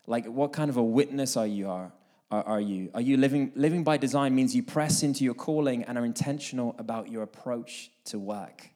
Like, 0.08 0.26
what 0.26 0.54
kind 0.54 0.70
of 0.70 0.78
a 0.78 0.84
witness 0.84 1.38
are 1.38 1.48
you? 1.48 1.70
Are, 1.70 1.92
are, 2.32 2.44
are 2.44 2.62
you? 2.62 2.90
Are 2.94 3.02
you 3.02 3.18
living, 3.18 3.52
living 3.56 3.84
by 3.84 3.98
design 3.98 4.36
means 4.36 4.56
you 4.56 4.64
press 4.64 5.04
into 5.04 5.24
your 5.24 5.34
calling 5.34 5.84
and 5.84 5.98
are 5.98 6.06
intentional 6.06 6.76
about 6.78 7.10
your 7.10 7.24
approach 7.24 7.92
to 8.06 8.20
work. 8.20 8.70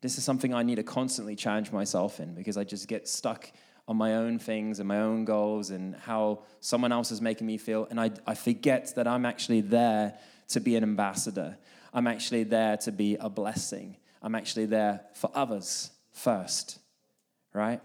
This 0.00 0.18
is 0.18 0.24
something 0.24 0.54
I 0.54 0.62
need 0.62 0.76
to 0.76 0.84
constantly 0.84 1.34
challenge 1.34 1.72
myself 1.72 2.20
in 2.20 2.34
because 2.34 2.56
I 2.56 2.64
just 2.64 2.86
get 2.86 3.08
stuck 3.08 3.50
on 3.88 3.96
my 3.96 4.16
own 4.16 4.38
things 4.38 4.78
and 4.78 4.86
my 4.86 5.00
own 5.00 5.24
goals 5.24 5.70
and 5.70 5.96
how 5.96 6.42
someone 6.60 6.92
else 6.92 7.10
is 7.10 7.22
making 7.22 7.46
me 7.46 7.56
feel. 7.56 7.86
And 7.90 7.98
I, 7.98 8.10
I 8.26 8.34
forget 8.34 8.94
that 8.96 9.08
I'm 9.08 9.24
actually 9.24 9.62
there 9.62 10.18
to 10.48 10.60
be 10.60 10.76
an 10.76 10.82
ambassador. 10.82 11.56
I'm 11.94 12.06
actually 12.06 12.44
there 12.44 12.76
to 12.76 12.92
be 12.92 13.16
a 13.16 13.30
blessing. 13.30 13.96
I'm 14.22 14.34
actually 14.34 14.66
there 14.66 15.00
for 15.14 15.30
others 15.34 15.90
first, 16.12 16.78
right? 17.54 17.80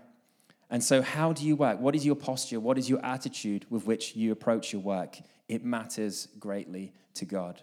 And 0.69 0.83
so, 0.83 1.01
how 1.01 1.31
do 1.31 1.45
you 1.45 1.55
work? 1.55 1.79
What 1.79 1.95
is 1.95 2.05
your 2.05 2.15
posture? 2.15 2.59
What 2.59 2.77
is 2.77 2.89
your 2.89 3.03
attitude 3.05 3.65
with 3.69 3.85
which 3.85 4.15
you 4.15 4.31
approach 4.33 4.73
your 4.73 4.81
work? 4.81 5.17
It 5.47 5.63
matters 5.63 6.27
greatly 6.37 6.91
to 7.13 7.25
God. 7.25 7.61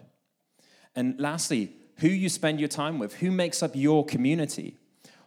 And 0.95 1.19
lastly, 1.19 1.73
who 1.97 2.07
you 2.07 2.29
spend 2.29 2.59
your 2.59 2.69
time 2.69 2.97
with, 2.97 3.15
who 3.15 3.29
makes 3.29 3.61
up 3.61 3.75
your 3.75 4.03
community? 4.05 4.77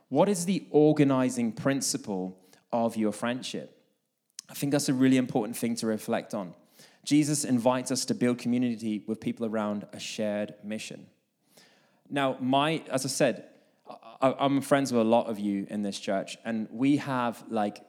What 0.09 0.29
is 0.29 0.47
the 0.47 0.67
organizing 0.71 1.53
principle 1.53 2.39
of 2.75 2.97
your 2.97 3.13
friendship. 3.13 3.81
I 4.51 4.55
think 4.55 4.73
that's 4.73 4.89
a 4.89 4.95
really 4.95 5.17
important 5.17 5.57
thing 5.57 5.77
to 5.77 5.87
reflect 5.87 6.35
on. 6.35 6.55
Jesus 7.05 7.45
invites 7.45 7.91
us 7.91 8.05
to 8.07 8.15
build 8.15 8.39
community 8.39 9.05
with 9.07 9.21
people 9.21 9.47
around 9.47 9.87
a 9.93 10.01
shared 10.01 10.55
mission. 10.65 11.07
Now, 12.11 12.37
my, 12.41 12.83
as 12.91 13.05
I 13.05 13.09
said, 13.09 13.45
I'm 14.21 14.61
friends 14.61 14.93
with 14.93 15.03
a 15.03 15.05
lot 15.05 15.27
of 15.27 15.39
you 15.39 15.67
in 15.71 15.83
this 15.83 15.99
church, 15.99 16.37
and 16.45 16.67
we 16.71 16.97
have 16.97 17.43
like 17.49 17.81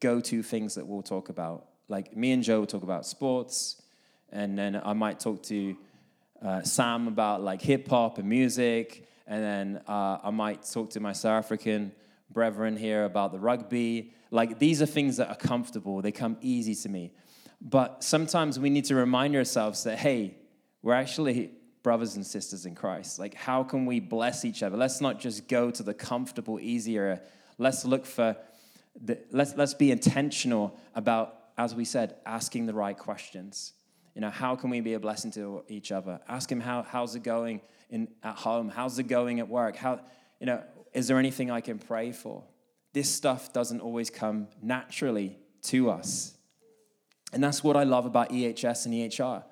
go 0.00 0.20
to 0.20 0.42
things 0.42 0.76
that 0.76 0.86
we'll 0.86 1.02
talk 1.02 1.28
about. 1.28 1.66
Like 1.88 2.16
me 2.16 2.32
and 2.32 2.42
Joe 2.42 2.60
will 2.60 2.66
talk 2.66 2.84
about 2.84 3.04
sports, 3.04 3.82
and 4.30 4.56
then 4.56 4.80
I 4.82 4.92
might 4.92 5.20
talk 5.20 5.42
to 5.44 5.76
uh, 6.40 6.62
Sam 6.62 7.08
about 7.08 7.42
like 7.42 7.60
hip 7.62 7.88
hop 7.88 8.18
and 8.18 8.28
music, 8.28 9.08
and 9.26 9.42
then 9.42 9.82
uh, 9.88 10.18
I 10.22 10.30
might 10.30 10.62
talk 10.70 10.90
to 10.90 11.00
my 11.00 11.12
South 11.12 11.44
African 11.44 11.92
brethren 12.30 12.76
here 12.76 13.04
about 13.04 13.32
the 13.32 13.38
rugby. 13.38 14.14
Like 14.32 14.58
these 14.58 14.80
are 14.80 14.86
things 14.86 15.18
that 15.18 15.28
are 15.28 15.36
comfortable, 15.36 16.00
they 16.00 16.10
come 16.10 16.38
easy 16.40 16.74
to 16.74 16.88
me. 16.88 17.12
But 17.60 18.02
sometimes 18.02 18.58
we 18.58 18.70
need 18.70 18.86
to 18.86 18.94
remind 18.94 19.36
ourselves 19.36 19.84
that, 19.84 19.98
hey, 19.98 20.38
we're 20.80 20.94
actually 20.94 21.52
brothers 21.82 22.16
and 22.16 22.26
sisters 22.26 22.64
in 22.64 22.74
Christ. 22.74 23.18
Like, 23.18 23.34
how 23.34 23.62
can 23.62 23.84
we 23.84 24.00
bless 24.00 24.44
each 24.44 24.62
other? 24.62 24.76
Let's 24.76 25.00
not 25.00 25.20
just 25.20 25.48
go 25.48 25.70
to 25.70 25.82
the 25.82 25.92
comfortable, 25.92 26.58
easier. 26.58 27.20
Let's 27.58 27.84
look 27.84 28.06
for, 28.06 28.36
the, 29.00 29.18
let's, 29.30 29.54
let's 29.54 29.74
be 29.74 29.92
intentional 29.92 30.76
about, 30.94 31.38
as 31.58 31.74
we 31.74 31.84
said, 31.84 32.16
asking 32.24 32.66
the 32.66 32.74
right 32.74 32.96
questions. 32.96 33.74
You 34.14 34.22
know, 34.22 34.30
how 34.30 34.56
can 34.56 34.70
we 34.70 34.80
be 34.80 34.94
a 34.94 35.00
blessing 35.00 35.30
to 35.32 35.62
each 35.68 35.92
other? 35.92 36.20
Ask 36.26 36.50
him 36.50 36.60
how, 36.60 36.82
how's 36.82 37.14
it 37.14 37.22
going 37.22 37.60
in, 37.90 38.08
at 38.22 38.36
home? 38.36 38.70
How's 38.70 38.98
it 38.98 39.08
going 39.08 39.40
at 39.40 39.48
work? 39.48 39.76
How, 39.76 40.00
you 40.40 40.46
know, 40.46 40.62
is 40.94 41.06
there 41.06 41.18
anything 41.18 41.50
I 41.50 41.60
can 41.60 41.78
pray 41.78 42.12
for? 42.12 42.44
This 42.92 43.10
stuff 43.10 43.52
doesn't 43.52 43.80
always 43.80 44.10
come 44.10 44.48
naturally 44.62 45.38
to 45.62 45.90
us. 45.90 46.34
And 47.32 47.42
that's 47.42 47.64
what 47.64 47.76
I 47.76 47.84
love 47.84 48.04
about 48.04 48.30
EHS 48.30 48.86
and 48.86 48.94
EHR 48.94 49.44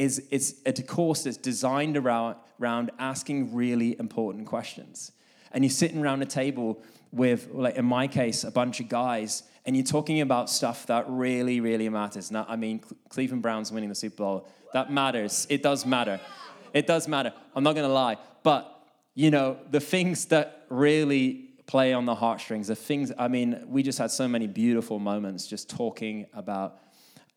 is 0.00 0.26
it's 0.30 0.54
a 0.64 0.82
course 0.82 1.24
that's 1.24 1.36
designed 1.36 1.94
around, 1.94 2.36
around 2.58 2.90
asking 2.98 3.54
really 3.54 3.98
important 3.98 4.46
questions. 4.46 5.12
And 5.52 5.62
you're 5.62 5.70
sitting 5.70 6.00
around 6.00 6.22
a 6.22 6.26
table 6.26 6.82
with, 7.12 7.48
like 7.52 7.76
in 7.76 7.84
my 7.84 8.08
case, 8.08 8.44
a 8.44 8.50
bunch 8.50 8.80
of 8.80 8.88
guys, 8.88 9.42
and 9.66 9.76
you're 9.76 9.84
talking 9.84 10.22
about 10.22 10.48
stuff 10.48 10.86
that 10.86 11.04
really, 11.06 11.60
really 11.60 11.86
matters. 11.90 12.30
Now, 12.30 12.46
I 12.48 12.56
mean, 12.56 12.80
Cleveland 13.10 13.42
Browns 13.42 13.70
winning 13.70 13.90
the 13.90 13.94
Super 13.94 14.16
Bowl, 14.16 14.48
that 14.72 14.90
matters. 14.90 15.46
It 15.50 15.62
does 15.62 15.84
matter. 15.84 16.18
It 16.72 16.86
does 16.86 17.06
matter. 17.06 17.34
I'm 17.54 17.62
not 17.62 17.74
going 17.74 17.86
to 17.86 17.92
lie. 17.92 18.16
But 18.42 18.74
you 19.14 19.30
know, 19.30 19.58
the 19.70 19.80
things 19.80 20.26
that 20.26 20.64
really 20.70 21.49
play 21.70 21.92
on 21.92 22.04
the 22.04 22.16
heartstrings, 22.16 22.66
the 22.66 22.74
things, 22.74 23.12
I 23.16 23.28
mean, 23.28 23.64
we 23.68 23.84
just 23.84 23.96
had 23.96 24.10
so 24.10 24.26
many 24.26 24.48
beautiful 24.48 24.98
moments 24.98 25.46
just 25.46 25.70
talking 25.70 26.26
about, 26.34 26.80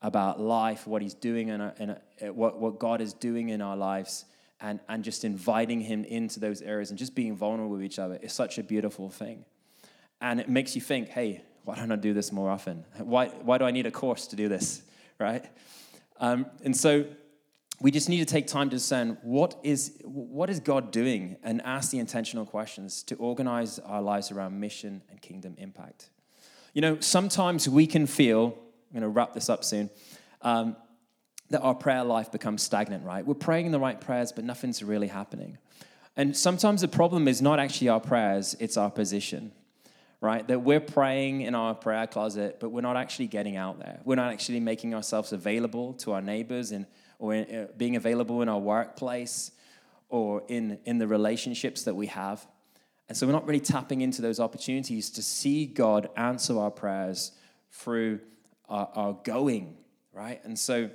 about 0.02 0.40
life, 0.40 0.88
what 0.88 1.02
he's 1.02 1.14
doing 1.14 1.50
in, 1.50 1.60
our, 1.60 1.72
in 1.78 1.90
a, 2.20 2.32
what, 2.32 2.58
what 2.58 2.80
God 2.80 3.00
is 3.00 3.12
doing 3.12 3.50
in 3.50 3.62
our 3.62 3.76
lives, 3.76 4.24
and, 4.60 4.80
and 4.88 5.04
just 5.04 5.24
inviting 5.24 5.80
him 5.80 6.02
into 6.02 6.40
those 6.40 6.62
areas 6.62 6.90
and 6.90 6.98
just 6.98 7.14
being 7.14 7.36
vulnerable 7.36 7.76
with 7.76 7.84
each 7.84 8.00
other 8.00 8.18
is 8.22 8.32
such 8.32 8.58
a 8.58 8.64
beautiful 8.64 9.08
thing. 9.08 9.44
And 10.20 10.40
it 10.40 10.48
makes 10.48 10.74
you 10.74 10.80
think, 10.80 11.10
hey, 11.10 11.44
why 11.62 11.76
don't 11.76 11.92
I 11.92 11.96
do 11.96 12.12
this 12.12 12.32
more 12.32 12.50
often? 12.50 12.84
Why, 12.98 13.28
why 13.28 13.58
do 13.58 13.64
I 13.66 13.70
need 13.70 13.86
a 13.86 13.92
course 13.92 14.26
to 14.28 14.36
do 14.36 14.48
this, 14.48 14.82
right? 15.20 15.44
Um, 16.18 16.46
and 16.64 16.76
so 16.76 17.04
we 17.80 17.90
just 17.90 18.08
need 18.08 18.18
to 18.18 18.24
take 18.24 18.46
time 18.46 18.70
to 18.70 18.76
discern 18.76 19.18
what 19.22 19.58
is, 19.62 19.98
what 20.04 20.48
is 20.48 20.60
God 20.60 20.90
doing 20.90 21.36
and 21.42 21.60
ask 21.62 21.90
the 21.90 21.98
intentional 21.98 22.46
questions 22.46 23.02
to 23.04 23.16
organize 23.16 23.78
our 23.80 24.00
lives 24.00 24.30
around 24.30 24.58
mission 24.58 25.02
and 25.10 25.20
kingdom 25.20 25.54
impact. 25.58 26.10
You 26.72 26.82
know, 26.82 27.00
sometimes 27.00 27.68
we 27.68 27.86
can 27.86 28.06
feel, 28.06 28.56
I'm 28.90 29.00
going 29.00 29.02
to 29.02 29.08
wrap 29.08 29.32
this 29.32 29.48
up 29.48 29.64
soon, 29.64 29.90
um, 30.42 30.76
that 31.50 31.60
our 31.60 31.74
prayer 31.74 32.04
life 32.04 32.32
becomes 32.32 32.62
stagnant, 32.62 33.04
right? 33.04 33.26
We're 33.26 33.34
praying 33.34 33.70
the 33.70 33.80
right 33.80 34.00
prayers, 34.00 34.32
but 34.32 34.44
nothing's 34.44 34.82
really 34.82 35.08
happening. 35.08 35.58
And 36.16 36.36
sometimes 36.36 36.80
the 36.80 36.88
problem 36.88 37.28
is 37.28 37.42
not 37.42 37.58
actually 37.58 37.88
our 37.88 38.00
prayers, 38.00 38.56
it's 38.60 38.76
our 38.76 38.90
position, 38.90 39.52
right? 40.20 40.46
That 40.46 40.62
we're 40.62 40.80
praying 40.80 41.42
in 41.42 41.54
our 41.54 41.74
prayer 41.74 42.06
closet, 42.06 42.58
but 42.60 42.70
we're 42.70 42.80
not 42.80 42.96
actually 42.96 43.26
getting 43.26 43.56
out 43.56 43.78
there. 43.78 44.00
We're 44.04 44.14
not 44.14 44.32
actually 44.32 44.60
making 44.60 44.94
ourselves 44.94 45.32
available 45.32 45.92
to 45.94 46.12
our 46.12 46.22
neighbors 46.22 46.70
and 46.70 46.86
or 47.24 47.34
in, 47.34 47.44
uh, 47.56 47.66
being 47.76 47.96
available 47.96 48.42
in 48.42 48.48
our 48.48 48.62
workplace 48.74 49.52
or 50.08 50.42
in, 50.48 50.78
in 50.84 50.98
the 50.98 51.06
relationships 51.06 51.84
that 51.84 51.96
we 51.96 52.08
have. 52.08 52.46
And 53.08 53.16
so 53.16 53.26
we're 53.26 53.38
not 53.40 53.46
really 53.46 53.66
tapping 53.74 54.00
into 54.02 54.22
those 54.22 54.40
opportunities 54.40 55.10
to 55.10 55.22
see 55.22 55.66
God 55.66 56.08
answer 56.16 56.58
our 56.58 56.70
prayers 56.70 57.32
through 57.70 58.20
our, 58.68 58.88
our 58.94 59.12
going, 59.24 59.76
right? 60.12 60.40
And 60.44 60.58
so 60.58 60.90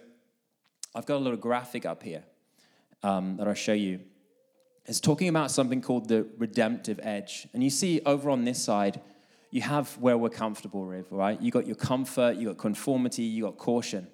I've 0.95 1.05
got 1.05 1.17
a 1.17 1.23
little 1.25 1.39
graphic 1.49 1.85
up 1.85 2.03
here. 2.03 2.23
um, 3.03 3.37
that 3.37 3.47
I'll 3.47 3.53
show 3.53 3.73
you 3.73 3.99
It's 4.85 4.99
talking 4.99 5.29
about 5.29 5.51
something 5.51 5.81
called 5.81 6.07
the 6.07 6.27
redemptive 6.37 6.99
edge. 7.03 7.47
And 7.53 7.63
you 7.63 7.69
see 7.69 8.01
over 8.05 8.29
on 8.29 8.43
this 8.43 8.61
side, 8.63 9.01
you 9.51 9.61
have 9.61 9.95
where 9.97 10.17
we're 10.17 10.29
comfortable 10.29 10.85
with, 10.85 11.11
right? 11.11 11.39
You 11.41 11.51
got 11.51 11.65
your 11.67 11.75
comfort, 11.75 12.37
you 12.37 12.47
got 12.47 12.57
conformity, 12.57 13.23
you 13.23 13.43
got 13.43 13.57
caution. 13.57 14.07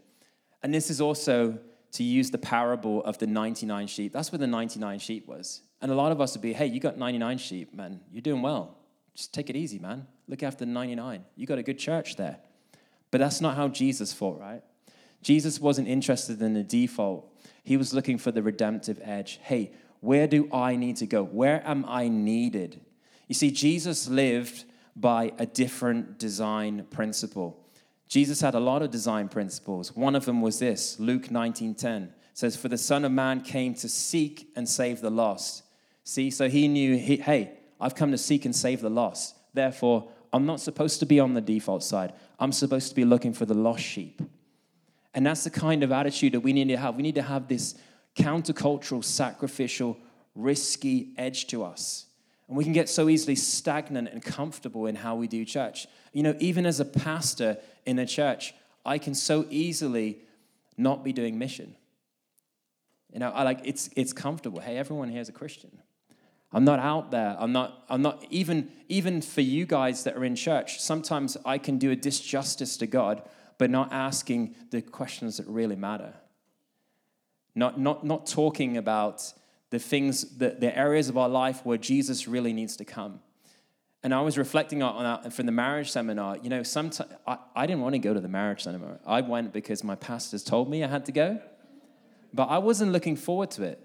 And 0.62 0.74
this 0.74 0.90
is 0.90 1.02
also 1.02 1.60
to 1.96 2.04
use 2.04 2.30
the 2.30 2.38
parable 2.38 3.04
of 3.04 3.18
the 3.18 3.28
99 3.28 3.88
sheep. 3.88 4.12
That's 4.14 4.32
where 4.32 4.40
the 4.40 4.48
99 4.48 5.00
sheep 5.00 5.28
was. 5.28 5.62
And 5.82 5.92
a 5.92 5.96
lot 5.96 6.12
of 6.12 6.20
us 6.20 6.34
would 6.34 6.42
be, 6.42 6.54
hey, 6.54 6.66
you 6.66 6.80
got 6.80 6.98
99 6.98 7.38
sheep, 7.38 7.74
man. 7.74 8.02
You're 8.12 8.22
doing 8.22 8.42
well. 8.42 8.78
Just 9.16 9.34
take 9.34 9.50
it 9.50 9.56
easy, 9.56 9.80
man. 9.80 10.06
Look 10.28 10.44
after 10.44 10.66
the 10.66 10.72
99. 10.72 11.24
You 11.36 11.48
got 11.48 11.58
a 11.58 11.64
good 11.64 11.80
church 11.80 12.18
there. 12.18 12.38
But 13.12 13.20
that's 13.20 13.40
not 13.40 13.56
how 13.56 13.70
Jesus 13.70 14.14
thought, 14.14 14.40
right? 14.40 14.62
Jesus 15.22 15.60
wasn't 15.60 15.88
interested 15.88 16.42
in 16.42 16.54
the 16.54 16.64
default. 16.64 17.32
He 17.64 17.78
was 17.78 17.94
looking 17.94 18.18
for 18.18 18.32
the 18.32 18.44
redemptive 18.44 19.00
edge. 19.02 19.40
Hey, 19.42 19.72
where 20.02 20.28
do 20.28 20.50
I 20.52 20.76
need 20.76 20.98
to 20.98 21.08
go? 21.08 21.24
Where 21.24 21.66
am 21.66 21.86
I 21.88 22.10
needed? 22.10 22.82
You 23.28 23.36
see, 23.36 23.52
Jesus 23.52 24.10
lived 24.10 24.66
by 24.96 25.32
a 25.40 25.46
different 25.46 26.20
design 26.20 26.86
principle. 26.92 27.65
Jesus 28.08 28.42
had 28.42 28.56
a 28.56 28.60
lot 28.60 28.82
of 28.82 28.92
design 28.92 29.30
principles. 29.30 29.96
One 29.96 30.16
of 30.16 30.26
them 30.26 30.42
was 30.42 30.60
this 30.60 31.00
Luke 31.00 31.28
19:10 31.28 32.10
says, 32.36 32.56
For 32.58 32.68
the 32.68 32.78
Son 32.78 33.06
of 33.06 33.12
Man 33.12 33.42
came 33.42 33.74
to 33.76 33.90
seek 33.90 34.52
and 34.56 34.68
save 34.68 35.02
the 35.02 35.10
lost. 35.10 35.64
See, 36.04 36.30
so 36.30 36.48
he 36.50 36.68
knew, 36.68 36.98
he, 36.98 37.18
hey, 37.18 37.52
I've 37.80 37.96
come 37.96 38.12
to 38.12 38.18
seek 38.18 38.46
and 38.46 38.56
save 38.56 38.82
the 38.82 38.90
lost. 38.90 39.36
Therefore, 39.54 40.10
I'm 40.32 40.46
not 40.46 40.60
supposed 40.60 41.00
to 41.00 41.06
be 41.06 41.20
on 41.20 41.34
the 41.34 41.42
default 41.42 41.84
side. 41.84 42.14
I'm 42.38 42.52
supposed 42.52 42.90
to 42.90 42.96
be 42.96 43.06
looking 43.06 43.34
for 43.34 43.46
the 43.46 43.54
lost 43.54 43.84
sheep. 43.84 44.22
And 45.14 45.26
that's 45.26 45.46
the 45.46 45.50
kind 45.50 45.82
of 45.82 45.94
attitude 45.94 46.34
that 46.34 46.42
we 46.42 46.52
need 46.52 46.68
to 46.68 46.78
have. 46.78 46.96
We 46.96 47.04
need 47.04 47.16
to 47.16 47.22
have 47.22 47.48
this 47.48 47.76
countercultural, 48.18 49.04
sacrificial, 49.04 49.98
risky 50.36 51.14
edge 51.18 51.48
to 51.48 51.64
us. 51.64 52.05
And 52.48 52.58
we 52.58 52.64
can 52.64 52.74
get 52.74 52.90
so 52.90 53.10
easily 53.10 53.36
stagnant 53.36 54.10
and 54.10 54.24
comfortable 54.24 54.86
in 54.86 54.96
how 54.96 55.16
we 55.16 55.28
do 55.28 55.44
church. 55.46 55.88
You 56.14 56.24
know, 56.24 56.36
even 56.40 56.66
as 56.66 56.80
a 56.80 56.86
pastor 56.86 57.58
in 57.86 58.00
a 58.00 58.06
church, 58.06 58.54
I 58.86 58.98
can 58.98 59.16
so 59.16 59.46
easily 59.50 60.20
not 60.78 61.04
be 61.04 61.12
doing 61.12 61.38
mission. 61.40 61.76
You 63.12 63.20
know, 63.20 63.32
I 63.32 63.44
like 63.44 63.62
it's 63.64 63.90
it's 63.96 64.14
comfortable. 64.14 64.60
Hey, 64.60 64.78
everyone 64.78 65.10
here 65.10 65.22
is 65.22 65.30
a 65.30 65.34
Christian. 65.34 65.72
I'm 66.56 66.64
not 66.64 66.80
out 66.80 67.12
there. 67.12 67.36
I'm 67.38 67.52
not, 67.52 67.84
I'm 67.90 68.02
not 68.02 68.26
even, 68.30 68.72
even 68.88 69.22
for 69.22 69.42
you 69.42 69.66
guys 69.66 70.06
that 70.06 70.16
are 70.16 70.24
in 70.24 70.38
church, 70.38 70.82
sometimes 70.82 71.36
I 71.46 71.58
can 71.58 71.78
do 71.78 71.92
a 71.92 71.98
disjustice 71.98 72.80
to 72.80 72.88
God, 72.88 73.24
but 73.58 73.70
not 73.70 73.92
asking 73.92 74.56
the 74.72 74.82
questions 74.82 75.36
that 75.36 75.48
really 75.48 75.76
matter. 75.76 76.14
Not, 77.56 77.78
not, 77.78 78.06
not 78.06 78.26
talking 78.26 78.78
about 78.78 79.34
the 79.70 79.80
things, 79.80 80.38
the, 80.38 80.56
the 80.60 80.78
areas 80.78 81.10
of 81.10 81.18
our 81.18 81.30
life 81.30 81.66
where 81.66 81.78
Jesus 81.78 82.28
really 82.28 82.54
needs 82.54 82.78
to 82.78 82.86
come. 82.86 83.20
And 84.04 84.14
I 84.14 84.22
was 84.22 84.38
reflecting 84.38 84.84
on 84.84 85.04
that 85.04 85.34
from 85.34 85.48
the 85.48 85.52
marriage 85.52 85.90
seminar. 85.90 86.38
You 86.38 86.50
know, 86.50 86.62
sometimes 86.62 87.12
I, 87.26 87.38
I 87.56 87.66
didn't 87.66 87.82
want 87.82 87.94
to 87.94 88.00
go 88.00 88.14
to 88.14 88.20
the 88.20 88.28
marriage 88.28 88.62
seminar. 88.62 89.00
I 89.06 89.22
went 89.22 89.52
because 89.52 89.84
my 89.84 89.96
pastors 89.96 90.44
told 90.44 90.70
me 90.70 90.84
I 90.84 90.88
had 90.88 91.06
to 91.06 91.12
go, 91.12 91.40
but 92.32 92.46
I 92.46 92.60
wasn't 92.60 92.92
looking 92.92 93.16
forward 93.16 93.50
to 93.52 93.64
it. 93.64 93.82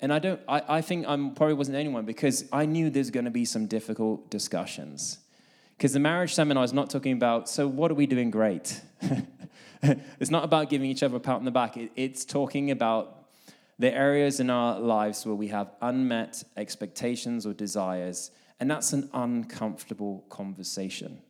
And 0.00 0.12
I 0.12 0.18
don't, 0.18 0.40
I, 0.48 0.62
I 0.68 0.80
think 0.80 1.06
I 1.06 1.14
probably 1.36 1.54
wasn't 1.54 1.76
anyone 1.76 2.04
because 2.04 2.44
I 2.52 2.66
knew 2.66 2.90
there's 2.90 3.12
going 3.12 3.24
to 3.24 3.30
be 3.30 3.44
some 3.44 3.66
difficult 3.66 4.30
discussions. 4.30 5.18
Because 5.76 5.92
the 5.92 6.00
marriage 6.00 6.34
seminar 6.34 6.64
is 6.64 6.72
not 6.72 6.90
talking 6.90 7.12
about, 7.12 7.48
so 7.48 7.68
what 7.68 7.90
are 7.92 7.94
we 7.94 8.06
doing 8.06 8.32
great? 8.32 8.80
it's 9.82 10.30
not 10.30 10.42
about 10.42 10.70
giving 10.70 10.90
each 10.90 11.04
other 11.04 11.16
a 11.16 11.20
pat 11.20 11.36
on 11.36 11.44
the 11.44 11.52
back. 11.52 11.76
It, 11.76 11.92
it's 11.94 12.24
talking 12.24 12.72
about 12.72 13.21
the 13.82 13.92
areas 13.92 14.38
in 14.38 14.48
our 14.48 14.78
lives 14.78 15.26
where 15.26 15.34
we 15.34 15.48
have 15.48 15.72
unmet 15.80 16.44
expectations 16.56 17.44
or 17.44 17.52
desires. 17.52 18.30
And 18.60 18.70
that's 18.70 18.92
an 18.92 19.10
uncomfortable 19.12 20.24
conversation, 20.28 21.20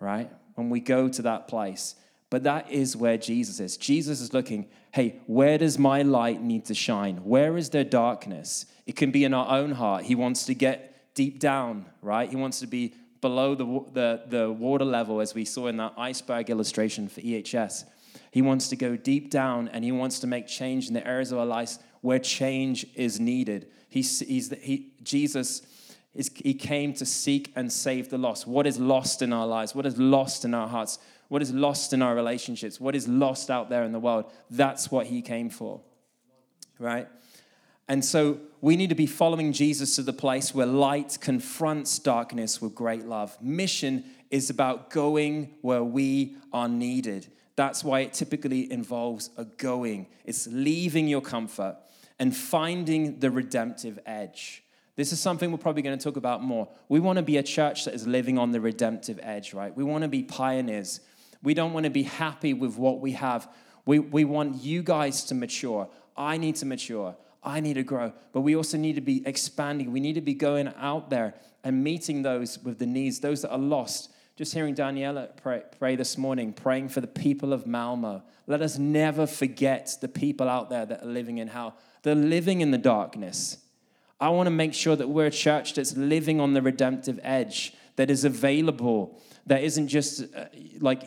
right? 0.00 0.28
When 0.56 0.68
we 0.68 0.80
go 0.80 1.08
to 1.08 1.22
that 1.22 1.46
place. 1.46 1.94
But 2.28 2.42
that 2.42 2.72
is 2.72 2.96
where 2.96 3.16
Jesus 3.16 3.60
is. 3.60 3.76
Jesus 3.76 4.20
is 4.20 4.32
looking, 4.34 4.66
hey, 4.90 5.20
where 5.26 5.56
does 5.56 5.78
my 5.78 6.02
light 6.02 6.42
need 6.42 6.64
to 6.64 6.74
shine? 6.74 7.18
Where 7.18 7.56
is 7.56 7.70
there 7.70 7.84
darkness? 7.84 8.66
It 8.84 8.96
can 8.96 9.12
be 9.12 9.22
in 9.22 9.32
our 9.32 9.56
own 9.56 9.70
heart. 9.70 10.02
He 10.02 10.16
wants 10.16 10.46
to 10.46 10.54
get 10.54 11.14
deep 11.14 11.38
down, 11.38 11.86
right? 12.02 12.28
He 12.28 12.34
wants 12.34 12.58
to 12.60 12.66
be 12.66 12.94
below 13.20 13.54
the, 13.54 13.64
the, 13.92 14.22
the 14.26 14.50
water 14.50 14.84
level, 14.84 15.20
as 15.20 15.36
we 15.36 15.44
saw 15.44 15.68
in 15.68 15.76
that 15.76 15.92
iceberg 15.96 16.50
illustration 16.50 17.08
for 17.08 17.20
EHS. 17.20 17.84
He 18.34 18.42
wants 18.42 18.68
to 18.68 18.76
go 18.76 18.96
deep 18.96 19.30
down 19.30 19.68
and 19.68 19.84
he 19.84 19.92
wants 19.92 20.18
to 20.18 20.26
make 20.26 20.48
change 20.48 20.88
in 20.88 20.94
the 20.94 21.06
areas 21.06 21.30
of 21.30 21.38
our 21.38 21.46
lives 21.46 21.78
where 22.02 22.18
change 22.18 22.84
is 22.94 23.20
needed. 23.20 23.68
He's, 23.88 24.18
he's, 24.20 24.52
he, 24.60 24.92
Jesus 25.02 25.62
is, 26.14 26.30
he 26.34 26.52
came 26.52 26.92
to 26.94 27.06
seek 27.06 27.52
and 27.54 27.72
save 27.72 28.10
the 28.10 28.18
lost. 28.18 28.46
What 28.46 28.66
is 28.66 28.78
lost 28.78 29.22
in 29.22 29.32
our 29.32 29.46
lives? 29.46 29.74
What 29.74 29.86
is 29.86 29.96
lost 29.98 30.44
in 30.44 30.52
our 30.52 30.68
hearts? 30.68 30.98
what 31.28 31.42
is 31.42 31.52
lost 31.52 31.92
in 31.92 32.02
our 32.02 32.14
relationships, 32.14 32.80
what 32.80 32.94
is 32.94 33.08
lost 33.08 33.50
out 33.50 33.68
there 33.68 33.82
in 33.82 33.92
the 33.92 33.98
world. 33.98 34.30
That's 34.50 34.90
what 34.90 35.06
he 35.06 35.22
came 35.22 35.50
for, 35.50 35.80
right? 36.78 37.08
And 37.88 38.04
so 38.04 38.38
we 38.60 38.76
need 38.76 38.90
to 38.90 38.94
be 38.94 39.06
following 39.06 39.52
Jesus 39.52 39.96
to 39.96 40.02
the 40.02 40.12
place 40.12 40.54
where 40.54 40.66
light 40.66 41.18
confronts 41.20 41.98
darkness 41.98 42.60
with 42.60 42.74
great 42.74 43.04
love. 43.04 43.36
Mission 43.42 44.04
is 44.34 44.50
about 44.50 44.90
going 44.90 45.48
where 45.60 45.84
we 45.84 46.36
are 46.52 46.68
needed. 46.68 47.24
That's 47.54 47.84
why 47.84 48.00
it 48.00 48.12
typically 48.12 48.70
involves 48.72 49.30
a 49.36 49.44
going, 49.44 50.08
it's 50.24 50.48
leaving 50.48 51.06
your 51.06 51.20
comfort 51.20 51.76
and 52.18 52.36
finding 52.36 53.20
the 53.20 53.30
redemptive 53.30 54.00
edge. 54.04 54.64
This 54.96 55.12
is 55.12 55.20
something 55.20 55.52
we're 55.52 55.58
probably 55.58 55.82
going 55.82 55.96
to 55.96 56.02
talk 56.02 56.16
about 56.16 56.42
more. 56.42 56.68
We 56.88 56.98
want 56.98 57.18
to 57.18 57.22
be 57.22 57.36
a 57.36 57.44
church 57.44 57.84
that 57.84 57.94
is 57.94 58.08
living 58.08 58.36
on 58.36 58.50
the 58.50 58.60
redemptive 58.60 59.20
edge, 59.22 59.54
right? 59.54 59.74
We 59.76 59.84
want 59.84 60.02
to 60.02 60.08
be 60.08 60.24
pioneers. 60.24 60.98
We 61.44 61.54
don't 61.54 61.72
want 61.72 61.84
to 61.84 61.90
be 61.90 62.02
happy 62.02 62.54
with 62.54 62.76
what 62.76 62.98
we 62.98 63.12
have. 63.12 63.48
We, 63.86 64.00
we 64.00 64.24
want 64.24 64.64
you 64.64 64.82
guys 64.82 65.22
to 65.26 65.36
mature. 65.36 65.88
I 66.16 66.38
need 66.38 66.56
to 66.56 66.66
mature. 66.66 67.14
I 67.40 67.60
need 67.60 67.74
to 67.74 67.84
grow. 67.84 68.12
But 68.32 68.40
we 68.40 68.56
also 68.56 68.78
need 68.78 68.96
to 68.96 69.00
be 69.00 69.24
expanding. 69.26 69.92
We 69.92 70.00
need 70.00 70.14
to 70.14 70.20
be 70.20 70.34
going 70.34 70.72
out 70.76 71.08
there 71.08 71.34
and 71.62 71.84
meeting 71.84 72.22
those 72.22 72.58
with 72.58 72.80
the 72.80 72.86
needs, 72.86 73.20
those 73.20 73.42
that 73.42 73.52
are 73.52 73.58
lost. 73.58 74.10
Just 74.36 74.52
hearing 74.52 74.74
Daniela 74.74 75.36
pray, 75.36 75.62
pray 75.78 75.94
this 75.94 76.18
morning, 76.18 76.52
praying 76.52 76.88
for 76.88 77.00
the 77.00 77.06
people 77.06 77.52
of 77.52 77.68
Malmo. 77.68 78.24
Let 78.48 78.62
us 78.62 78.78
never 78.78 79.28
forget 79.28 79.96
the 80.00 80.08
people 80.08 80.48
out 80.48 80.70
there 80.70 80.84
that 80.84 81.04
are 81.04 81.06
living 81.06 81.38
in 81.38 81.46
hell. 81.46 81.76
They're 82.02 82.16
living 82.16 82.60
in 82.60 82.72
the 82.72 82.78
darkness. 82.78 83.58
I 84.20 84.30
want 84.30 84.48
to 84.48 84.50
make 84.50 84.74
sure 84.74 84.96
that 84.96 85.08
we're 85.08 85.26
a 85.26 85.30
church 85.30 85.74
that's 85.74 85.96
living 85.96 86.40
on 86.40 86.52
the 86.52 86.62
redemptive 86.62 87.20
edge, 87.22 87.74
that 87.94 88.10
is 88.10 88.24
available, 88.24 89.20
that 89.46 89.62
isn't 89.62 89.86
just 89.86 90.24
uh, 90.34 90.46
like 90.80 91.04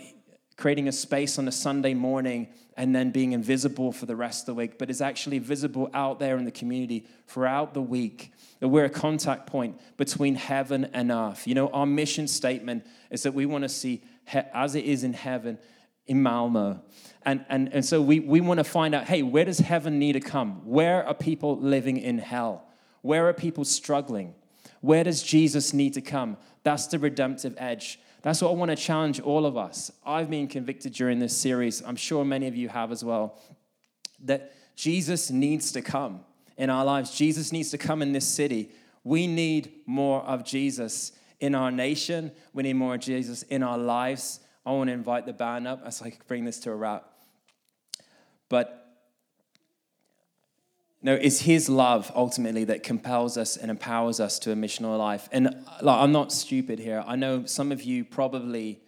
creating 0.56 0.88
a 0.88 0.94
space 0.94 1.38
on 1.38 1.50
a 1.50 1.52
Sunday 1.52 1.94
morning 1.94 2.48
and 2.78 2.96
then 2.96 3.10
being 3.10 3.34
invisible 3.34 3.92
for 3.92 4.06
the 4.06 4.16
rest 4.16 4.44
of 4.44 4.46
the 4.46 4.54
week, 4.54 4.78
but 4.78 4.90
is 4.90 5.02
actually 5.02 5.40
visible 5.40 5.90
out 5.94 6.20
there 6.20 6.38
in 6.38 6.46
the 6.46 6.52
community 6.52 7.08
throughout 7.28 7.74
the 7.74 7.82
week. 7.82 8.32
That 8.60 8.68
we're 8.68 8.86
a 8.86 8.90
contact 8.90 9.48
point 9.48 9.80
between 9.98 10.36
heaven 10.36 10.90
and 10.94 11.12
earth. 11.12 11.48
You 11.48 11.56
know, 11.56 11.70
our 11.70 11.88
mission 11.88 12.28
statement 12.28 12.86
is 13.10 13.24
that 13.24 13.34
we 13.34 13.46
want 13.48 13.64
to 13.64 13.70
see 13.70 14.04
he- 14.28 14.40
as 14.54 14.76
it 14.76 14.86
is 14.86 15.04
in 15.04 15.14
heaven 15.14 15.58
in 16.06 16.22
Malmo. 16.22 16.82
And, 17.24 17.46
and, 17.50 17.74
and 17.74 17.84
so 17.84 18.02
we, 18.02 18.20
we 18.20 18.42
want 18.42 18.60
to 18.60 18.64
find 18.64 18.96
out 18.96 19.06
hey, 19.06 19.24
where 19.24 19.46
does 19.46 19.60
heaven 19.60 20.00
need 20.00 20.14
to 20.14 20.20
come? 20.20 20.62
Where 20.64 21.06
are 21.06 21.14
people 21.14 21.60
living 21.60 21.98
in 21.98 22.20
hell? 22.20 22.64
Where 23.02 23.28
are 23.28 23.34
people 23.34 23.66
struggling? 23.66 24.36
Where 24.82 25.04
does 25.04 25.24
Jesus 25.24 25.74
need 25.74 25.94
to 25.96 26.02
come? 26.02 26.38
That's 26.64 26.88
the 26.88 27.00
redemptive 27.00 27.56
edge 27.58 28.00
that's 28.28 28.42
what 28.42 28.50
I 28.50 28.56
want 28.56 28.72
to 28.72 28.76
challenge 28.76 29.22
all 29.22 29.46
of 29.46 29.56
us. 29.56 29.90
I've 30.06 30.30
been 30.30 30.48
convicted 30.48 30.92
during 30.92 31.20
this 31.20 31.38
series. 31.38 31.82
I'm 31.82 31.96
sure 31.96 32.26
many 32.26 32.48
of 32.48 32.58
you 32.58 32.68
have 32.68 32.92
as 32.92 33.04
well. 33.04 33.40
That 34.26 34.54
Jesus 34.76 35.32
needs 35.32 35.72
to 35.72 35.82
come 35.82 36.26
in 36.58 36.70
our 36.70 36.84
lives. 36.84 37.12
Jesus 37.12 37.54
needs 37.54 37.72
to 37.72 37.78
come 37.78 38.02
in 38.02 38.12
this 38.12 38.28
city. 38.28 38.72
We 39.06 39.28
need 39.28 39.72
more 39.86 40.22
of 40.24 40.44
Jesus 40.44 41.14
in 41.40 41.56
our 41.56 41.72
nation. 41.72 42.32
We 42.52 42.64
need 42.64 42.74
more 42.74 42.96
of 42.96 43.02
Jesus 43.02 43.44
in 43.44 43.64
our 43.64 43.78
lives. 43.78 44.42
I 44.66 44.72
want 44.72 44.90
to 44.90 44.94
invite 44.94 45.26
the 45.26 45.32
band 45.32 45.66
up 45.66 45.84
as 45.86 46.02
I 46.02 46.12
bring 46.28 46.44
this 46.44 46.60
to 46.62 46.72
a 46.72 46.76
wrap. 46.76 47.06
But 48.50 48.87
no, 51.02 51.14
it's 51.14 51.42
His 51.42 51.70
love 51.70 52.12
ultimately 52.16 52.64
that 52.66 52.84
compels 52.84 53.38
us 53.38 53.56
and 53.56 53.70
empowers 53.70 54.20
us 54.20 54.40
to 54.40 54.52
a 54.52 54.56
missional 54.56 54.98
life. 54.98 55.30
And 55.32 55.46
like, 55.82 56.00
I'm 56.00 56.12
not 56.12 56.32
stupid 56.32 56.80
here. 56.80 57.04
I 57.06 57.16
know 57.16 57.46
some 57.46 57.72
of 57.72 57.84
you 57.84 58.04
probably 58.04 58.82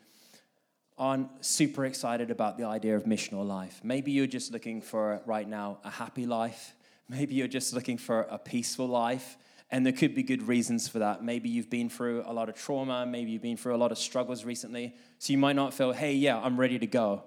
aren't 0.98 1.30
super 1.46 1.86
excited 1.86 2.30
about 2.30 2.58
the 2.58 2.66
idea 2.66 2.96
of 2.96 3.06
missional 3.06 3.48
life. 3.48 3.80
Maybe 3.84 4.12
you're 4.12 4.28
just 4.28 4.52
looking 4.52 4.82
for 4.82 5.22
right 5.26 5.48
now 5.48 5.78
a 5.86 5.90
happy 5.90 6.26
life. 6.26 6.74
Maybe 7.08 7.36
you're 7.36 7.48
just 7.48 7.74
looking 7.74 7.98
for 7.98 8.22
a 8.30 8.38
peaceful 8.38 8.88
life. 8.88 9.38
And 9.72 9.86
there 9.86 9.94
could 9.94 10.16
be 10.16 10.24
good 10.24 10.48
reasons 10.48 10.88
for 10.88 11.00
that. 11.00 11.24
Maybe 11.24 11.48
you've 11.48 11.70
been 11.70 11.90
through 11.90 12.24
a 12.26 12.34
lot 12.34 12.50
of 12.50 12.56
trauma. 12.56 13.06
Maybe 13.06 13.32
you've 13.32 13.42
been 13.42 13.56
through 13.56 13.76
a 13.76 13.78
lot 13.78 13.92
of 13.92 14.00
struggles 14.00 14.44
recently. 14.44 14.96
So 15.20 15.32
you 15.32 15.38
might 15.38 15.56
not 15.56 15.74
feel, 15.74 15.94
hey, 15.94 16.14
yeah, 16.14 16.40
I'm 16.40 16.60
ready 16.60 16.80
to 16.80 16.88
go. 16.88 17.24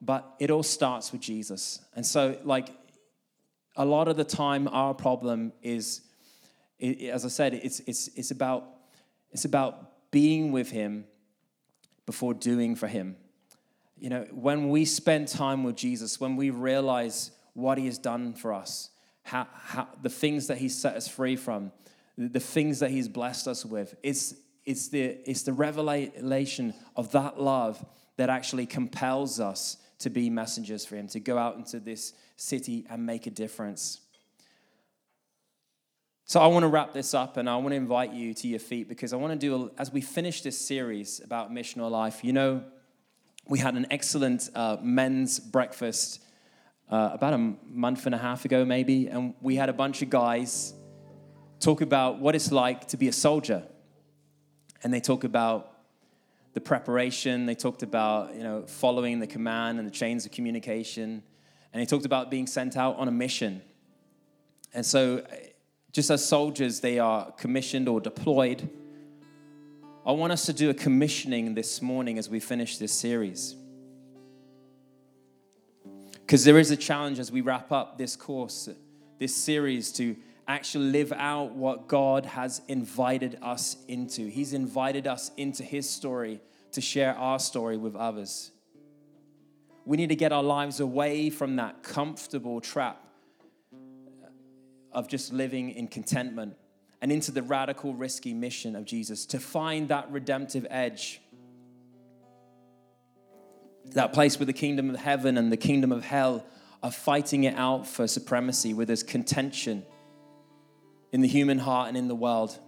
But 0.00 0.24
it 0.38 0.50
all 0.50 0.62
starts 0.62 1.10
with 1.10 1.20
Jesus. 1.20 1.80
And 1.96 2.06
so, 2.06 2.38
like, 2.44 2.68
A 3.76 3.84
lot 3.84 4.08
of 4.08 4.16
the 4.16 4.24
time, 4.24 4.68
our 4.68 4.94
problem 4.94 5.52
is, 5.62 6.02
as 6.80 7.24
I 7.24 7.28
said, 7.28 7.54
it's, 7.54 7.80
it's, 7.80 8.08
it's, 8.16 8.30
about, 8.30 8.64
it's 9.32 9.44
about 9.44 10.10
being 10.10 10.52
with 10.52 10.70
Him 10.70 11.04
before 12.06 12.34
doing 12.34 12.76
for 12.76 12.86
Him. 12.86 13.16
You 13.98 14.10
know, 14.10 14.26
when 14.32 14.68
we 14.68 14.84
spend 14.84 15.28
time 15.28 15.64
with 15.64 15.76
Jesus, 15.76 16.20
when 16.20 16.36
we 16.36 16.50
realize 16.50 17.30
what 17.54 17.78
He 17.78 17.86
has 17.86 17.98
done 17.98 18.34
for 18.34 18.52
us, 18.52 18.90
how, 19.22 19.46
how, 19.52 19.88
the 20.02 20.10
things 20.10 20.46
that 20.48 20.58
He's 20.58 20.76
set 20.76 20.94
us 20.94 21.08
free 21.08 21.36
from, 21.36 21.72
the 22.16 22.40
things 22.40 22.80
that 22.80 22.90
He's 22.90 23.08
blessed 23.08 23.48
us 23.48 23.64
with, 23.64 23.94
it's, 24.02 24.34
it's, 24.64 24.88
the, 24.88 25.18
it's 25.28 25.42
the 25.42 25.52
revelation 25.52 26.74
of 26.96 27.10
that 27.12 27.40
love 27.40 27.84
that 28.16 28.30
actually 28.30 28.66
compels 28.66 29.40
us 29.40 29.78
to 29.98 30.10
be 30.10 30.30
messengers 30.30 30.84
for 30.84 30.96
Him, 30.96 31.08
to 31.08 31.20
go 31.20 31.38
out 31.38 31.56
into 31.56 31.80
this 31.80 32.12
city 32.36 32.86
and 32.90 33.04
make 33.04 33.26
a 33.26 33.30
difference. 33.30 34.00
So 36.26 36.40
I 36.40 36.46
want 36.46 36.62
to 36.62 36.68
wrap 36.68 36.94
this 36.94 37.12
up 37.12 37.36
and 37.36 37.48
I 37.50 37.56
want 37.56 37.70
to 37.70 37.76
invite 37.76 38.12
you 38.12 38.32
to 38.34 38.48
your 38.48 38.58
feet 38.58 38.88
because 38.88 39.12
I 39.12 39.16
want 39.16 39.38
to 39.38 39.38
do, 39.38 39.70
as 39.76 39.92
we 39.92 40.00
finish 40.00 40.40
this 40.40 40.58
series 40.58 41.20
about 41.20 41.52
missional 41.52 41.90
life, 41.90 42.24
you 42.24 42.32
know, 42.32 42.64
we 43.46 43.58
had 43.58 43.74
an 43.74 43.86
excellent 43.90 44.48
uh, 44.54 44.78
men's 44.80 45.38
breakfast 45.38 46.22
uh, 46.90 47.10
about 47.12 47.34
a 47.34 47.54
month 47.66 48.06
and 48.06 48.14
a 48.14 48.18
half 48.18 48.46
ago, 48.46 48.64
maybe, 48.64 49.08
and 49.08 49.34
we 49.42 49.56
had 49.56 49.68
a 49.68 49.72
bunch 49.72 50.00
of 50.00 50.08
guys 50.08 50.72
talk 51.60 51.82
about 51.82 52.20
what 52.20 52.34
it's 52.34 52.50
like 52.50 52.88
to 52.88 52.96
be 52.96 53.08
a 53.08 53.12
soldier. 53.12 53.62
And 54.82 54.92
they 54.92 55.00
talk 55.00 55.24
about 55.24 55.73
the 56.54 56.60
preparation, 56.60 57.46
they 57.46 57.56
talked 57.56 57.82
about, 57.82 58.34
you 58.34 58.42
know, 58.42 58.62
following 58.62 59.18
the 59.18 59.26
command 59.26 59.78
and 59.78 59.86
the 59.86 59.92
chains 59.92 60.24
of 60.24 60.30
communication, 60.30 61.22
and 61.72 61.82
they 61.82 61.84
talked 61.84 62.06
about 62.06 62.30
being 62.30 62.46
sent 62.46 62.76
out 62.76 62.96
on 62.96 63.08
a 63.08 63.10
mission. 63.10 63.60
And 64.72 64.86
so, 64.86 65.26
just 65.92 66.10
as 66.10 66.26
soldiers, 66.26 66.80
they 66.80 67.00
are 67.00 67.32
commissioned 67.32 67.88
or 67.88 68.00
deployed. 68.00 68.68
I 70.06 70.12
want 70.12 70.32
us 70.32 70.46
to 70.46 70.52
do 70.52 70.70
a 70.70 70.74
commissioning 70.74 71.54
this 71.54 71.82
morning 71.82 72.18
as 72.18 72.30
we 72.30 72.38
finish 72.38 72.78
this 72.78 72.92
series. 72.92 73.56
Because 76.12 76.44
there 76.44 76.58
is 76.58 76.70
a 76.70 76.76
challenge 76.76 77.18
as 77.18 77.32
we 77.32 77.40
wrap 77.40 77.72
up 77.72 77.98
this 77.98 78.14
course, 78.14 78.68
this 79.18 79.34
series, 79.34 79.90
to 79.92 80.16
actually 80.46 80.90
live 80.90 81.12
out 81.12 81.52
what 81.52 81.88
God 81.88 82.26
has 82.26 82.60
invited 82.68 83.38
us 83.42 83.76
into. 83.88 84.28
He's 84.28 84.52
invited 84.52 85.06
us 85.06 85.30
into 85.36 85.62
His 85.62 85.88
story 85.88 86.40
to 86.72 86.80
share 86.80 87.16
our 87.16 87.38
story 87.38 87.76
with 87.76 87.96
others. 87.96 88.50
We 89.86 89.96
need 89.96 90.08
to 90.08 90.16
get 90.16 90.32
our 90.32 90.42
lives 90.42 90.80
away 90.80 91.30
from 91.30 91.56
that 91.56 91.82
comfortable 91.82 92.60
trap 92.60 93.00
of 94.92 95.08
just 95.08 95.32
living 95.32 95.70
in 95.70 95.88
contentment 95.88 96.56
and 97.02 97.12
into 97.12 97.32
the 97.32 97.42
radical, 97.42 97.94
risky 97.94 98.32
mission 98.32 98.76
of 98.76 98.84
Jesus 98.84 99.26
to 99.26 99.38
find 99.38 99.88
that 99.88 100.10
redemptive 100.10 100.66
edge. 100.70 101.20
That 103.92 104.12
place 104.12 104.38
where 104.38 104.46
the 104.46 104.54
kingdom 104.54 104.88
of 104.90 104.96
heaven 104.96 105.36
and 105.36 105.52
the 105.52 105.56
kingdom 105.56 105.92
of 105.92 106.04
hell 106.04 106.46
are 106.82 106.90
fighting 106.90 107.44
it 107.44 107.54
out 107.56 107.86
for 107.86 108.06
supremacy, 108.06 108.72
where 108.72 108.86
there's 108.86 109.02
contention 109.02 109.84
in 111.14 111.20
the 111.20 111.28
human 111.28 111.60
heart 111.60 111.86
and 111.86 111.96
in 111.96 112.08
the 112.08 112.14
world. 112.14 112.58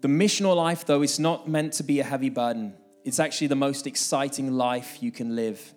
The 0.00 0.08
missional 0.08 0.56
life, 0.56 0.84
though, 0.84 1.00
is 1.02 1.20
not 1.20 1.48
meant 1.48 1.74
to 1.74 1.84
be 1.84 2.00
a 2.00 2.04
heavy 2.04 2.28
burden. 2.28 2.74
It's 3.04 3.20
actually 3.20 3.46
the 3.46 3.54
most 3.54 3.86
exciting 3.86 4.50
life 4.50 5.00
you 5.00 5.12
can 5.12 5.36
live. 5.36 5.72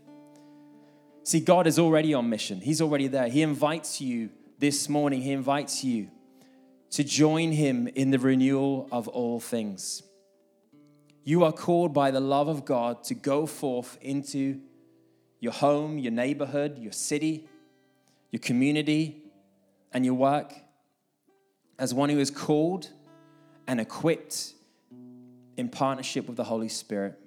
See, 1.22 1.42
God 1.42 1.68
is 1.68 1.78
already 1.78 2.16
on 2.16 2.28
mission, 2.28 2.60
He's 2.60 2.82
already 2.82 3.08
there. 3.08 3.28
He 3.28 3.44
invites 3.44 4.02
you 4.02 4.32
this 4.58 4.90
morning, 4.90 5.22
He 5.22 5.32
invites 5.32 5.84
you 5.84 6.10
to 6.90 7.04
join 7.04 7.52
Him 7.52 7.88
in 7.90 8.10
the 8.10 8.18
renewal 8.18 8.90
of 8.92 9.08
all 9.08 9.40
things. 9.40 10.02
You 11.24 11.44
are 11.44 11.54
called 11.54 11.94
by 11.94 12.10
the 12.10 12.20
love 12.20 12.48
of 12.48 12.66
God 12.66 13.04
to 13.04 13.14
go 13.14 13.46
forth 13.46 14.00
into 14.02 14.60
your 15.40 15.54
home, 15.54 16.00
your 16.00 16.12
neighborhood, 16.12 16.80
your 16.80 16.94
city, 16.94 17.48
your 18.32 18.40
community, 18.40 19.23
and 19.94 20.06
your 20.06 20.16
work 20.16 20.54
as 21.80 21.94
one 21.94 22.10
who 22.10 22.20
is 22.20 22.32
called 22.32 22.90
and 23.68 23.80
equipped 23.80 24.54
in 25.58 25.70
partnership 25.70 26.28
with 26.28 26.38
the 26.38 26.44
Holy 26.44 26.70
Spirit. 26.70 27.18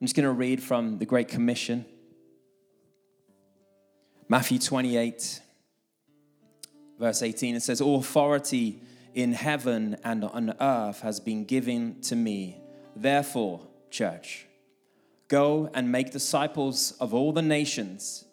I'm 0.00 0.06
just 0.06 0.16
going 0.16 0.24
to 0.24 0.32
read 0.32 0.62
from 0.62 0.98
the 0.98 1.06
Great 1.06 1.28
Commission. 1.28 1.84
Matthew 4.28 4.58
28, 4.58 5.40
verse 6.98 7.22
18, 7.22 7.56
it 7.56 7.62
says, 7.62 7.80
All 7.80 8.00
authority 8.00 8.82
in 9.14 9.32
heaven 9.32 9.96
and 10.04 10.24
on 10.24 10.54
earth 10.60 11.00
has 11.00 11.20
been 11.20 11.44
given 11.44 12.00
to 12.02 12.16
me. 12.16 12.60
Therefore, 12.96 13.60
church, 13.90 14.46
go 15.28 15.70
and 15.74 15.92
make 15.92 16.10
disciples 16.10 16.92
of 16.98 17.14
all 17.14 17.32
the 17.32 17.42
nations, 17.42 18.24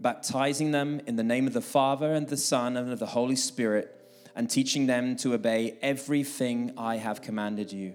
baptizing 0.00 0.70
them 0.70 1.00
in 1.06 1.16
the 1.16 1.22
name 1.22 1.46
of 1.46 1.52
the 1.52 1.60
Father 1.60 2.12
and 2.12 2.28
the 2.28 2.36
Son 2.36 2.76
and 2.76 2.92
of 2.92 2.98
the 2.98 3.06
Holy 3.06 3.36
Spirit, 3.36 3.92
and 4.34 4.50
teaching 4.50 4.86
them 4.86 5.16
to 5.16 5.32
obey 5.32 5.78
everything 5.80 6.72
I 6.76 6.96
have 6.96 7.22
commanded 7.22 7.72
you. 7.72 7.94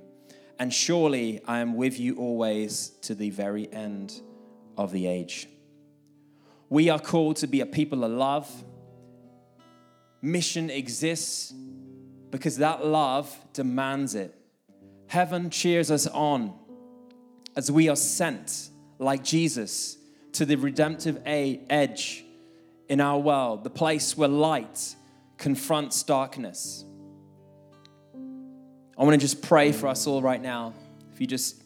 And 0.58 0.74
surely 0.74 1.42
I 1.48 1.60
am 1.60 1.76
with 1.76 2.00
you 2.00 2.18
always 2.18 2.90
to 3.04 3.16
the 3.16 3.30
very 3.30 3.72
end 3.72 4.22
of 4.78 4.92
the 4.92 5.08
age. 5.08 5.48
We 6.70 6.90
are 6.90 7.00
called 7.00 7.36
to 7.38 7.48
be 7.48 7.62
a 7.62 7.66
people 7.66 8.04
of 8.04 8.12
love. 8.12 8.50
Mission 10.22 10.70
exists 10.70 11.54
because 12.30 12.58
that 12.58 12.86
love 12.86 13.36
demands 13.54 14.16
it. 14.16 14.34
Heaven 15.08 15.50
cheers 15.50 15.92
us 15.92 16.08
on 16.08 16.54
as 17.56 17.72
we 17.72 17.90
are 17.90 17.96
sent, 17.96 18.70
like 18.98 19.24
Jesus, 19.24 19.98
to 20.34 20.46
the 20.46 20.56
redemptive 20.56 21.22
edge 21.26 22.24
in 22.88 23.02
our 23.02 23.20
world, 23.20 23.64
the 23.64 23.70
place 23.70 24.18
where 24.18 24.30
light 24.30 24.96
confronts 25.38 26.04
darkness. 26.04 26.86
I 28.16 29.04
want 29.04 29.14
to 29.14 29.18
just 29.18 29.42
pray 29.42 29.72
for 29.72 29.88
us 29.88 30.06
all 30.08 30.22
right 30.22 30.42
now. 30.42 30.74
If 31.14 31.20
you 31.20 31.28
just 31.28 31.62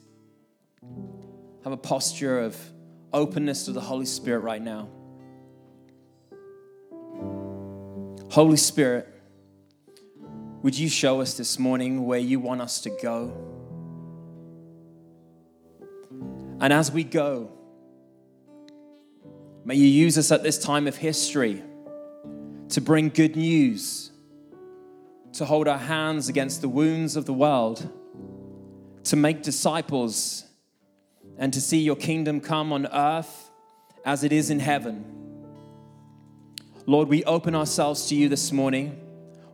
have 1.64 1.74
a 1.74 1.78
posture 1.78 2.40
of 2.40 2.56
openness 3.12 3.66
to 3.66 3.72
the 3.72 3.82
Holy 3.82 4.06
Spirit 4.06 4.40
right 4.40 4.62
now. 4.62 4.88
Holy 8.30 8.58
Spirit, 8.58 9.08
would 10.62 10.78
you 10.78 10.90
show 10.90 11.22
us 11.22 11.36
this 11.36 11.58
morning 11.58 12.06
where 12.06 12.20
you 12.20 12.40
want 12.40 12.62
us 12.62 12.82
to 12.82 12.90
go? 13.02 13.34
And 16.60 16.72
as 16.72 16.92
we 16.92 17.04
go, 17.04 17.52
may 19.66 19.76
you 19.76 19.88
use 19.88 20.18
us 20.18 20.32
at 20.32 20.44
this 20.44 20.60
time 20.60 20.88
of 20.88 20.96
history 20.96 21.62
to 22.70 22.80
bring 22.80 23.10
good 23.10 23.36
news, 23.36 24.12
to 25.34 25.44
hold 25.44 25.68
our 25.68 25.78
hands 25.78 26.30
against 26.30 26.62
the 26.62 26.70
wounds 26.70 27.16
of 27.16 27.26
the 27.26 27.34
world, 27.34 27.92
to 29.04 29.16
make 29.16 29.42
disciples, 29.42 30.46
and 31.38 31.52
to 31.52 31.60
see 31.60 31.80
your 31.80 31.96
kingdom 31.96 32.40
come 32.40 32.72
on 32.72 32.88
earth 32.88 33.50
as 34.06 34.24
it 34.24 34.32
is 34.32 34.52
in 34.52 34.60
heaven. 34.60 35.04
Lord, 36.86 37.08
we 37.08 37.24
open 37.24 37.56
ourselves 37.56 38.08
to 38.10 38.16
you 38.16 38.30
this 38.30 38.52
morning. 38.52 39.02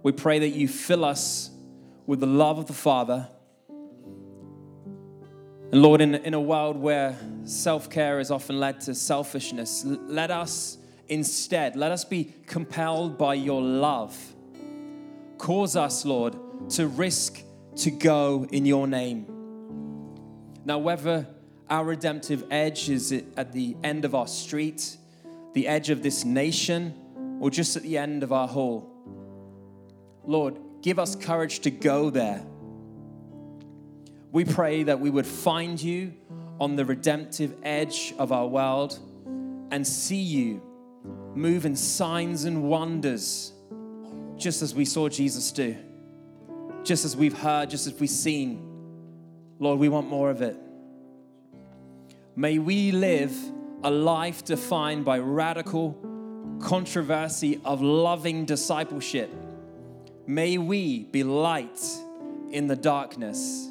We 0.04 0.12
pray 0.12 0.39
that 0.39 0.50
you 0.50 0.67
fill 0.67 1.06
us 1.06 1.50
with 2.06 2.19
the 2.19 2.28
love 2.28 2.60
of 2.60 2.67
the 2.67 2.74
Father. 2.74 3.30
And 5.71 5.81
Lord, 5.81 6.01
in, 6.01 6.15
in 6.15 6.34
a 6.34 6.41
world 6.41 6.75
where 6.75 7.17
self 7.45 7.89
care 7.89 8.17
has 8.17 8.29
often 8.29 8.60
led 8.60 8.81
to 8.81 8.93
selfishness, 8.93 9.86
let 9.86 10.29
us 10.29 10.77
instead, 11.07 11.77
let 11.77 11.91
us 11.91 12.03
be 12.03 12.34
compelled 12.45 13.17
by 13.17 13.36
your 13.36 13.62
love. 13.62 14.17
Cause 15.38 15.75
us, 15.77 16.05
Lord, 16.05 16.36
to 16.71 16.88
risk 16.88 17.41
to 17.77 17.89
go 17.89 18.45
in 18.51 18.65
your 18.65 18.86
name. 18.86 19.25
Now, 20.65 20.77
whether 20.77 21.25
our 21.69 21.86
redemptive 21.86 22.45
edge 22.51 22.89
is 22.89 23.13
at 23.38 23.53
the 23.53 23.77
end 23.81 24.03
of 24.03 24.13
our 24.13 24.27
street, 24.27 24.97
the 25.53 25.67
edge 25.67 25.89
of 25.89 26.03
this 26.03 26.25
nation, 26.25 26.93
or 27.39 27.49
just 27.49 27.77
at 27.77 27.84
the 27.84 27.97
end 27.97 28.23
of 28.23 28.34
our 28.34 28.47
hall, 28.47 28.89
Lord, 30.25 30.57
give 30.81 30.99
us 30.99 31.15
courage 31.15 31.62
to 31.62 31.71
go 31.71 32.10
there. 32.10 32.45
We 34.31 34.45
pray 34.45 34.83
that 34.83 34.99
we 34.99 35.09
would 35.09 35.27
find 35.27 35.81
you 35.81 36.13
on 36.59 36.77
the 36.77 36.85
redemptive 36.85 37.53
edge 37.63 38.13
of 38.17 38.31
our 38.31 38.47
world 38.47 38.97
and 39.71 39.85
see 39.85 40.21
you 40.21 40.61
move 41.35 41.65
in 41.65 41.75
signs 41.75 42.45
and 42.45 42.63
wonders, 42.63 43.51
just 44.37 44.61
as 44.61 44.73
we 44.73 44.85
saw 44.85 45.09
Jesus 45.09 45.51
do, 45.51 45.75
just 46.83 47.03
as 47.03 47.15
we've 47.15 47.37
heard, 47.37 47.69
just 47.69 47.87
as 47.87 47.93
we've 47.99 48.09
seen. 48.09 48.67
Lord, 49.59 49.79
we 49.79 49.89
want 49.89 50.07
more 50.07 50.29
of 50.29 50.41
it. 50.41 50.55
May 52.35 52.57
we 52.57 52.91
live 52.91 53.35
a 53.83 53.91
life 53.91 54.45
defined 54.45 55.03
by 55.03 55.19
radical 55.19 55.97
controversy 56.61 57.59
of 57.65 57.81
loving 57.81 58.45
discipleship. 58.45 59.29
May 60.25 60.57
we 60.57 61.03
be 61.03 61.23
light 61.23 61.81
in 62.51 62.67
the 62.67 62.75
darkness 62.75 63.70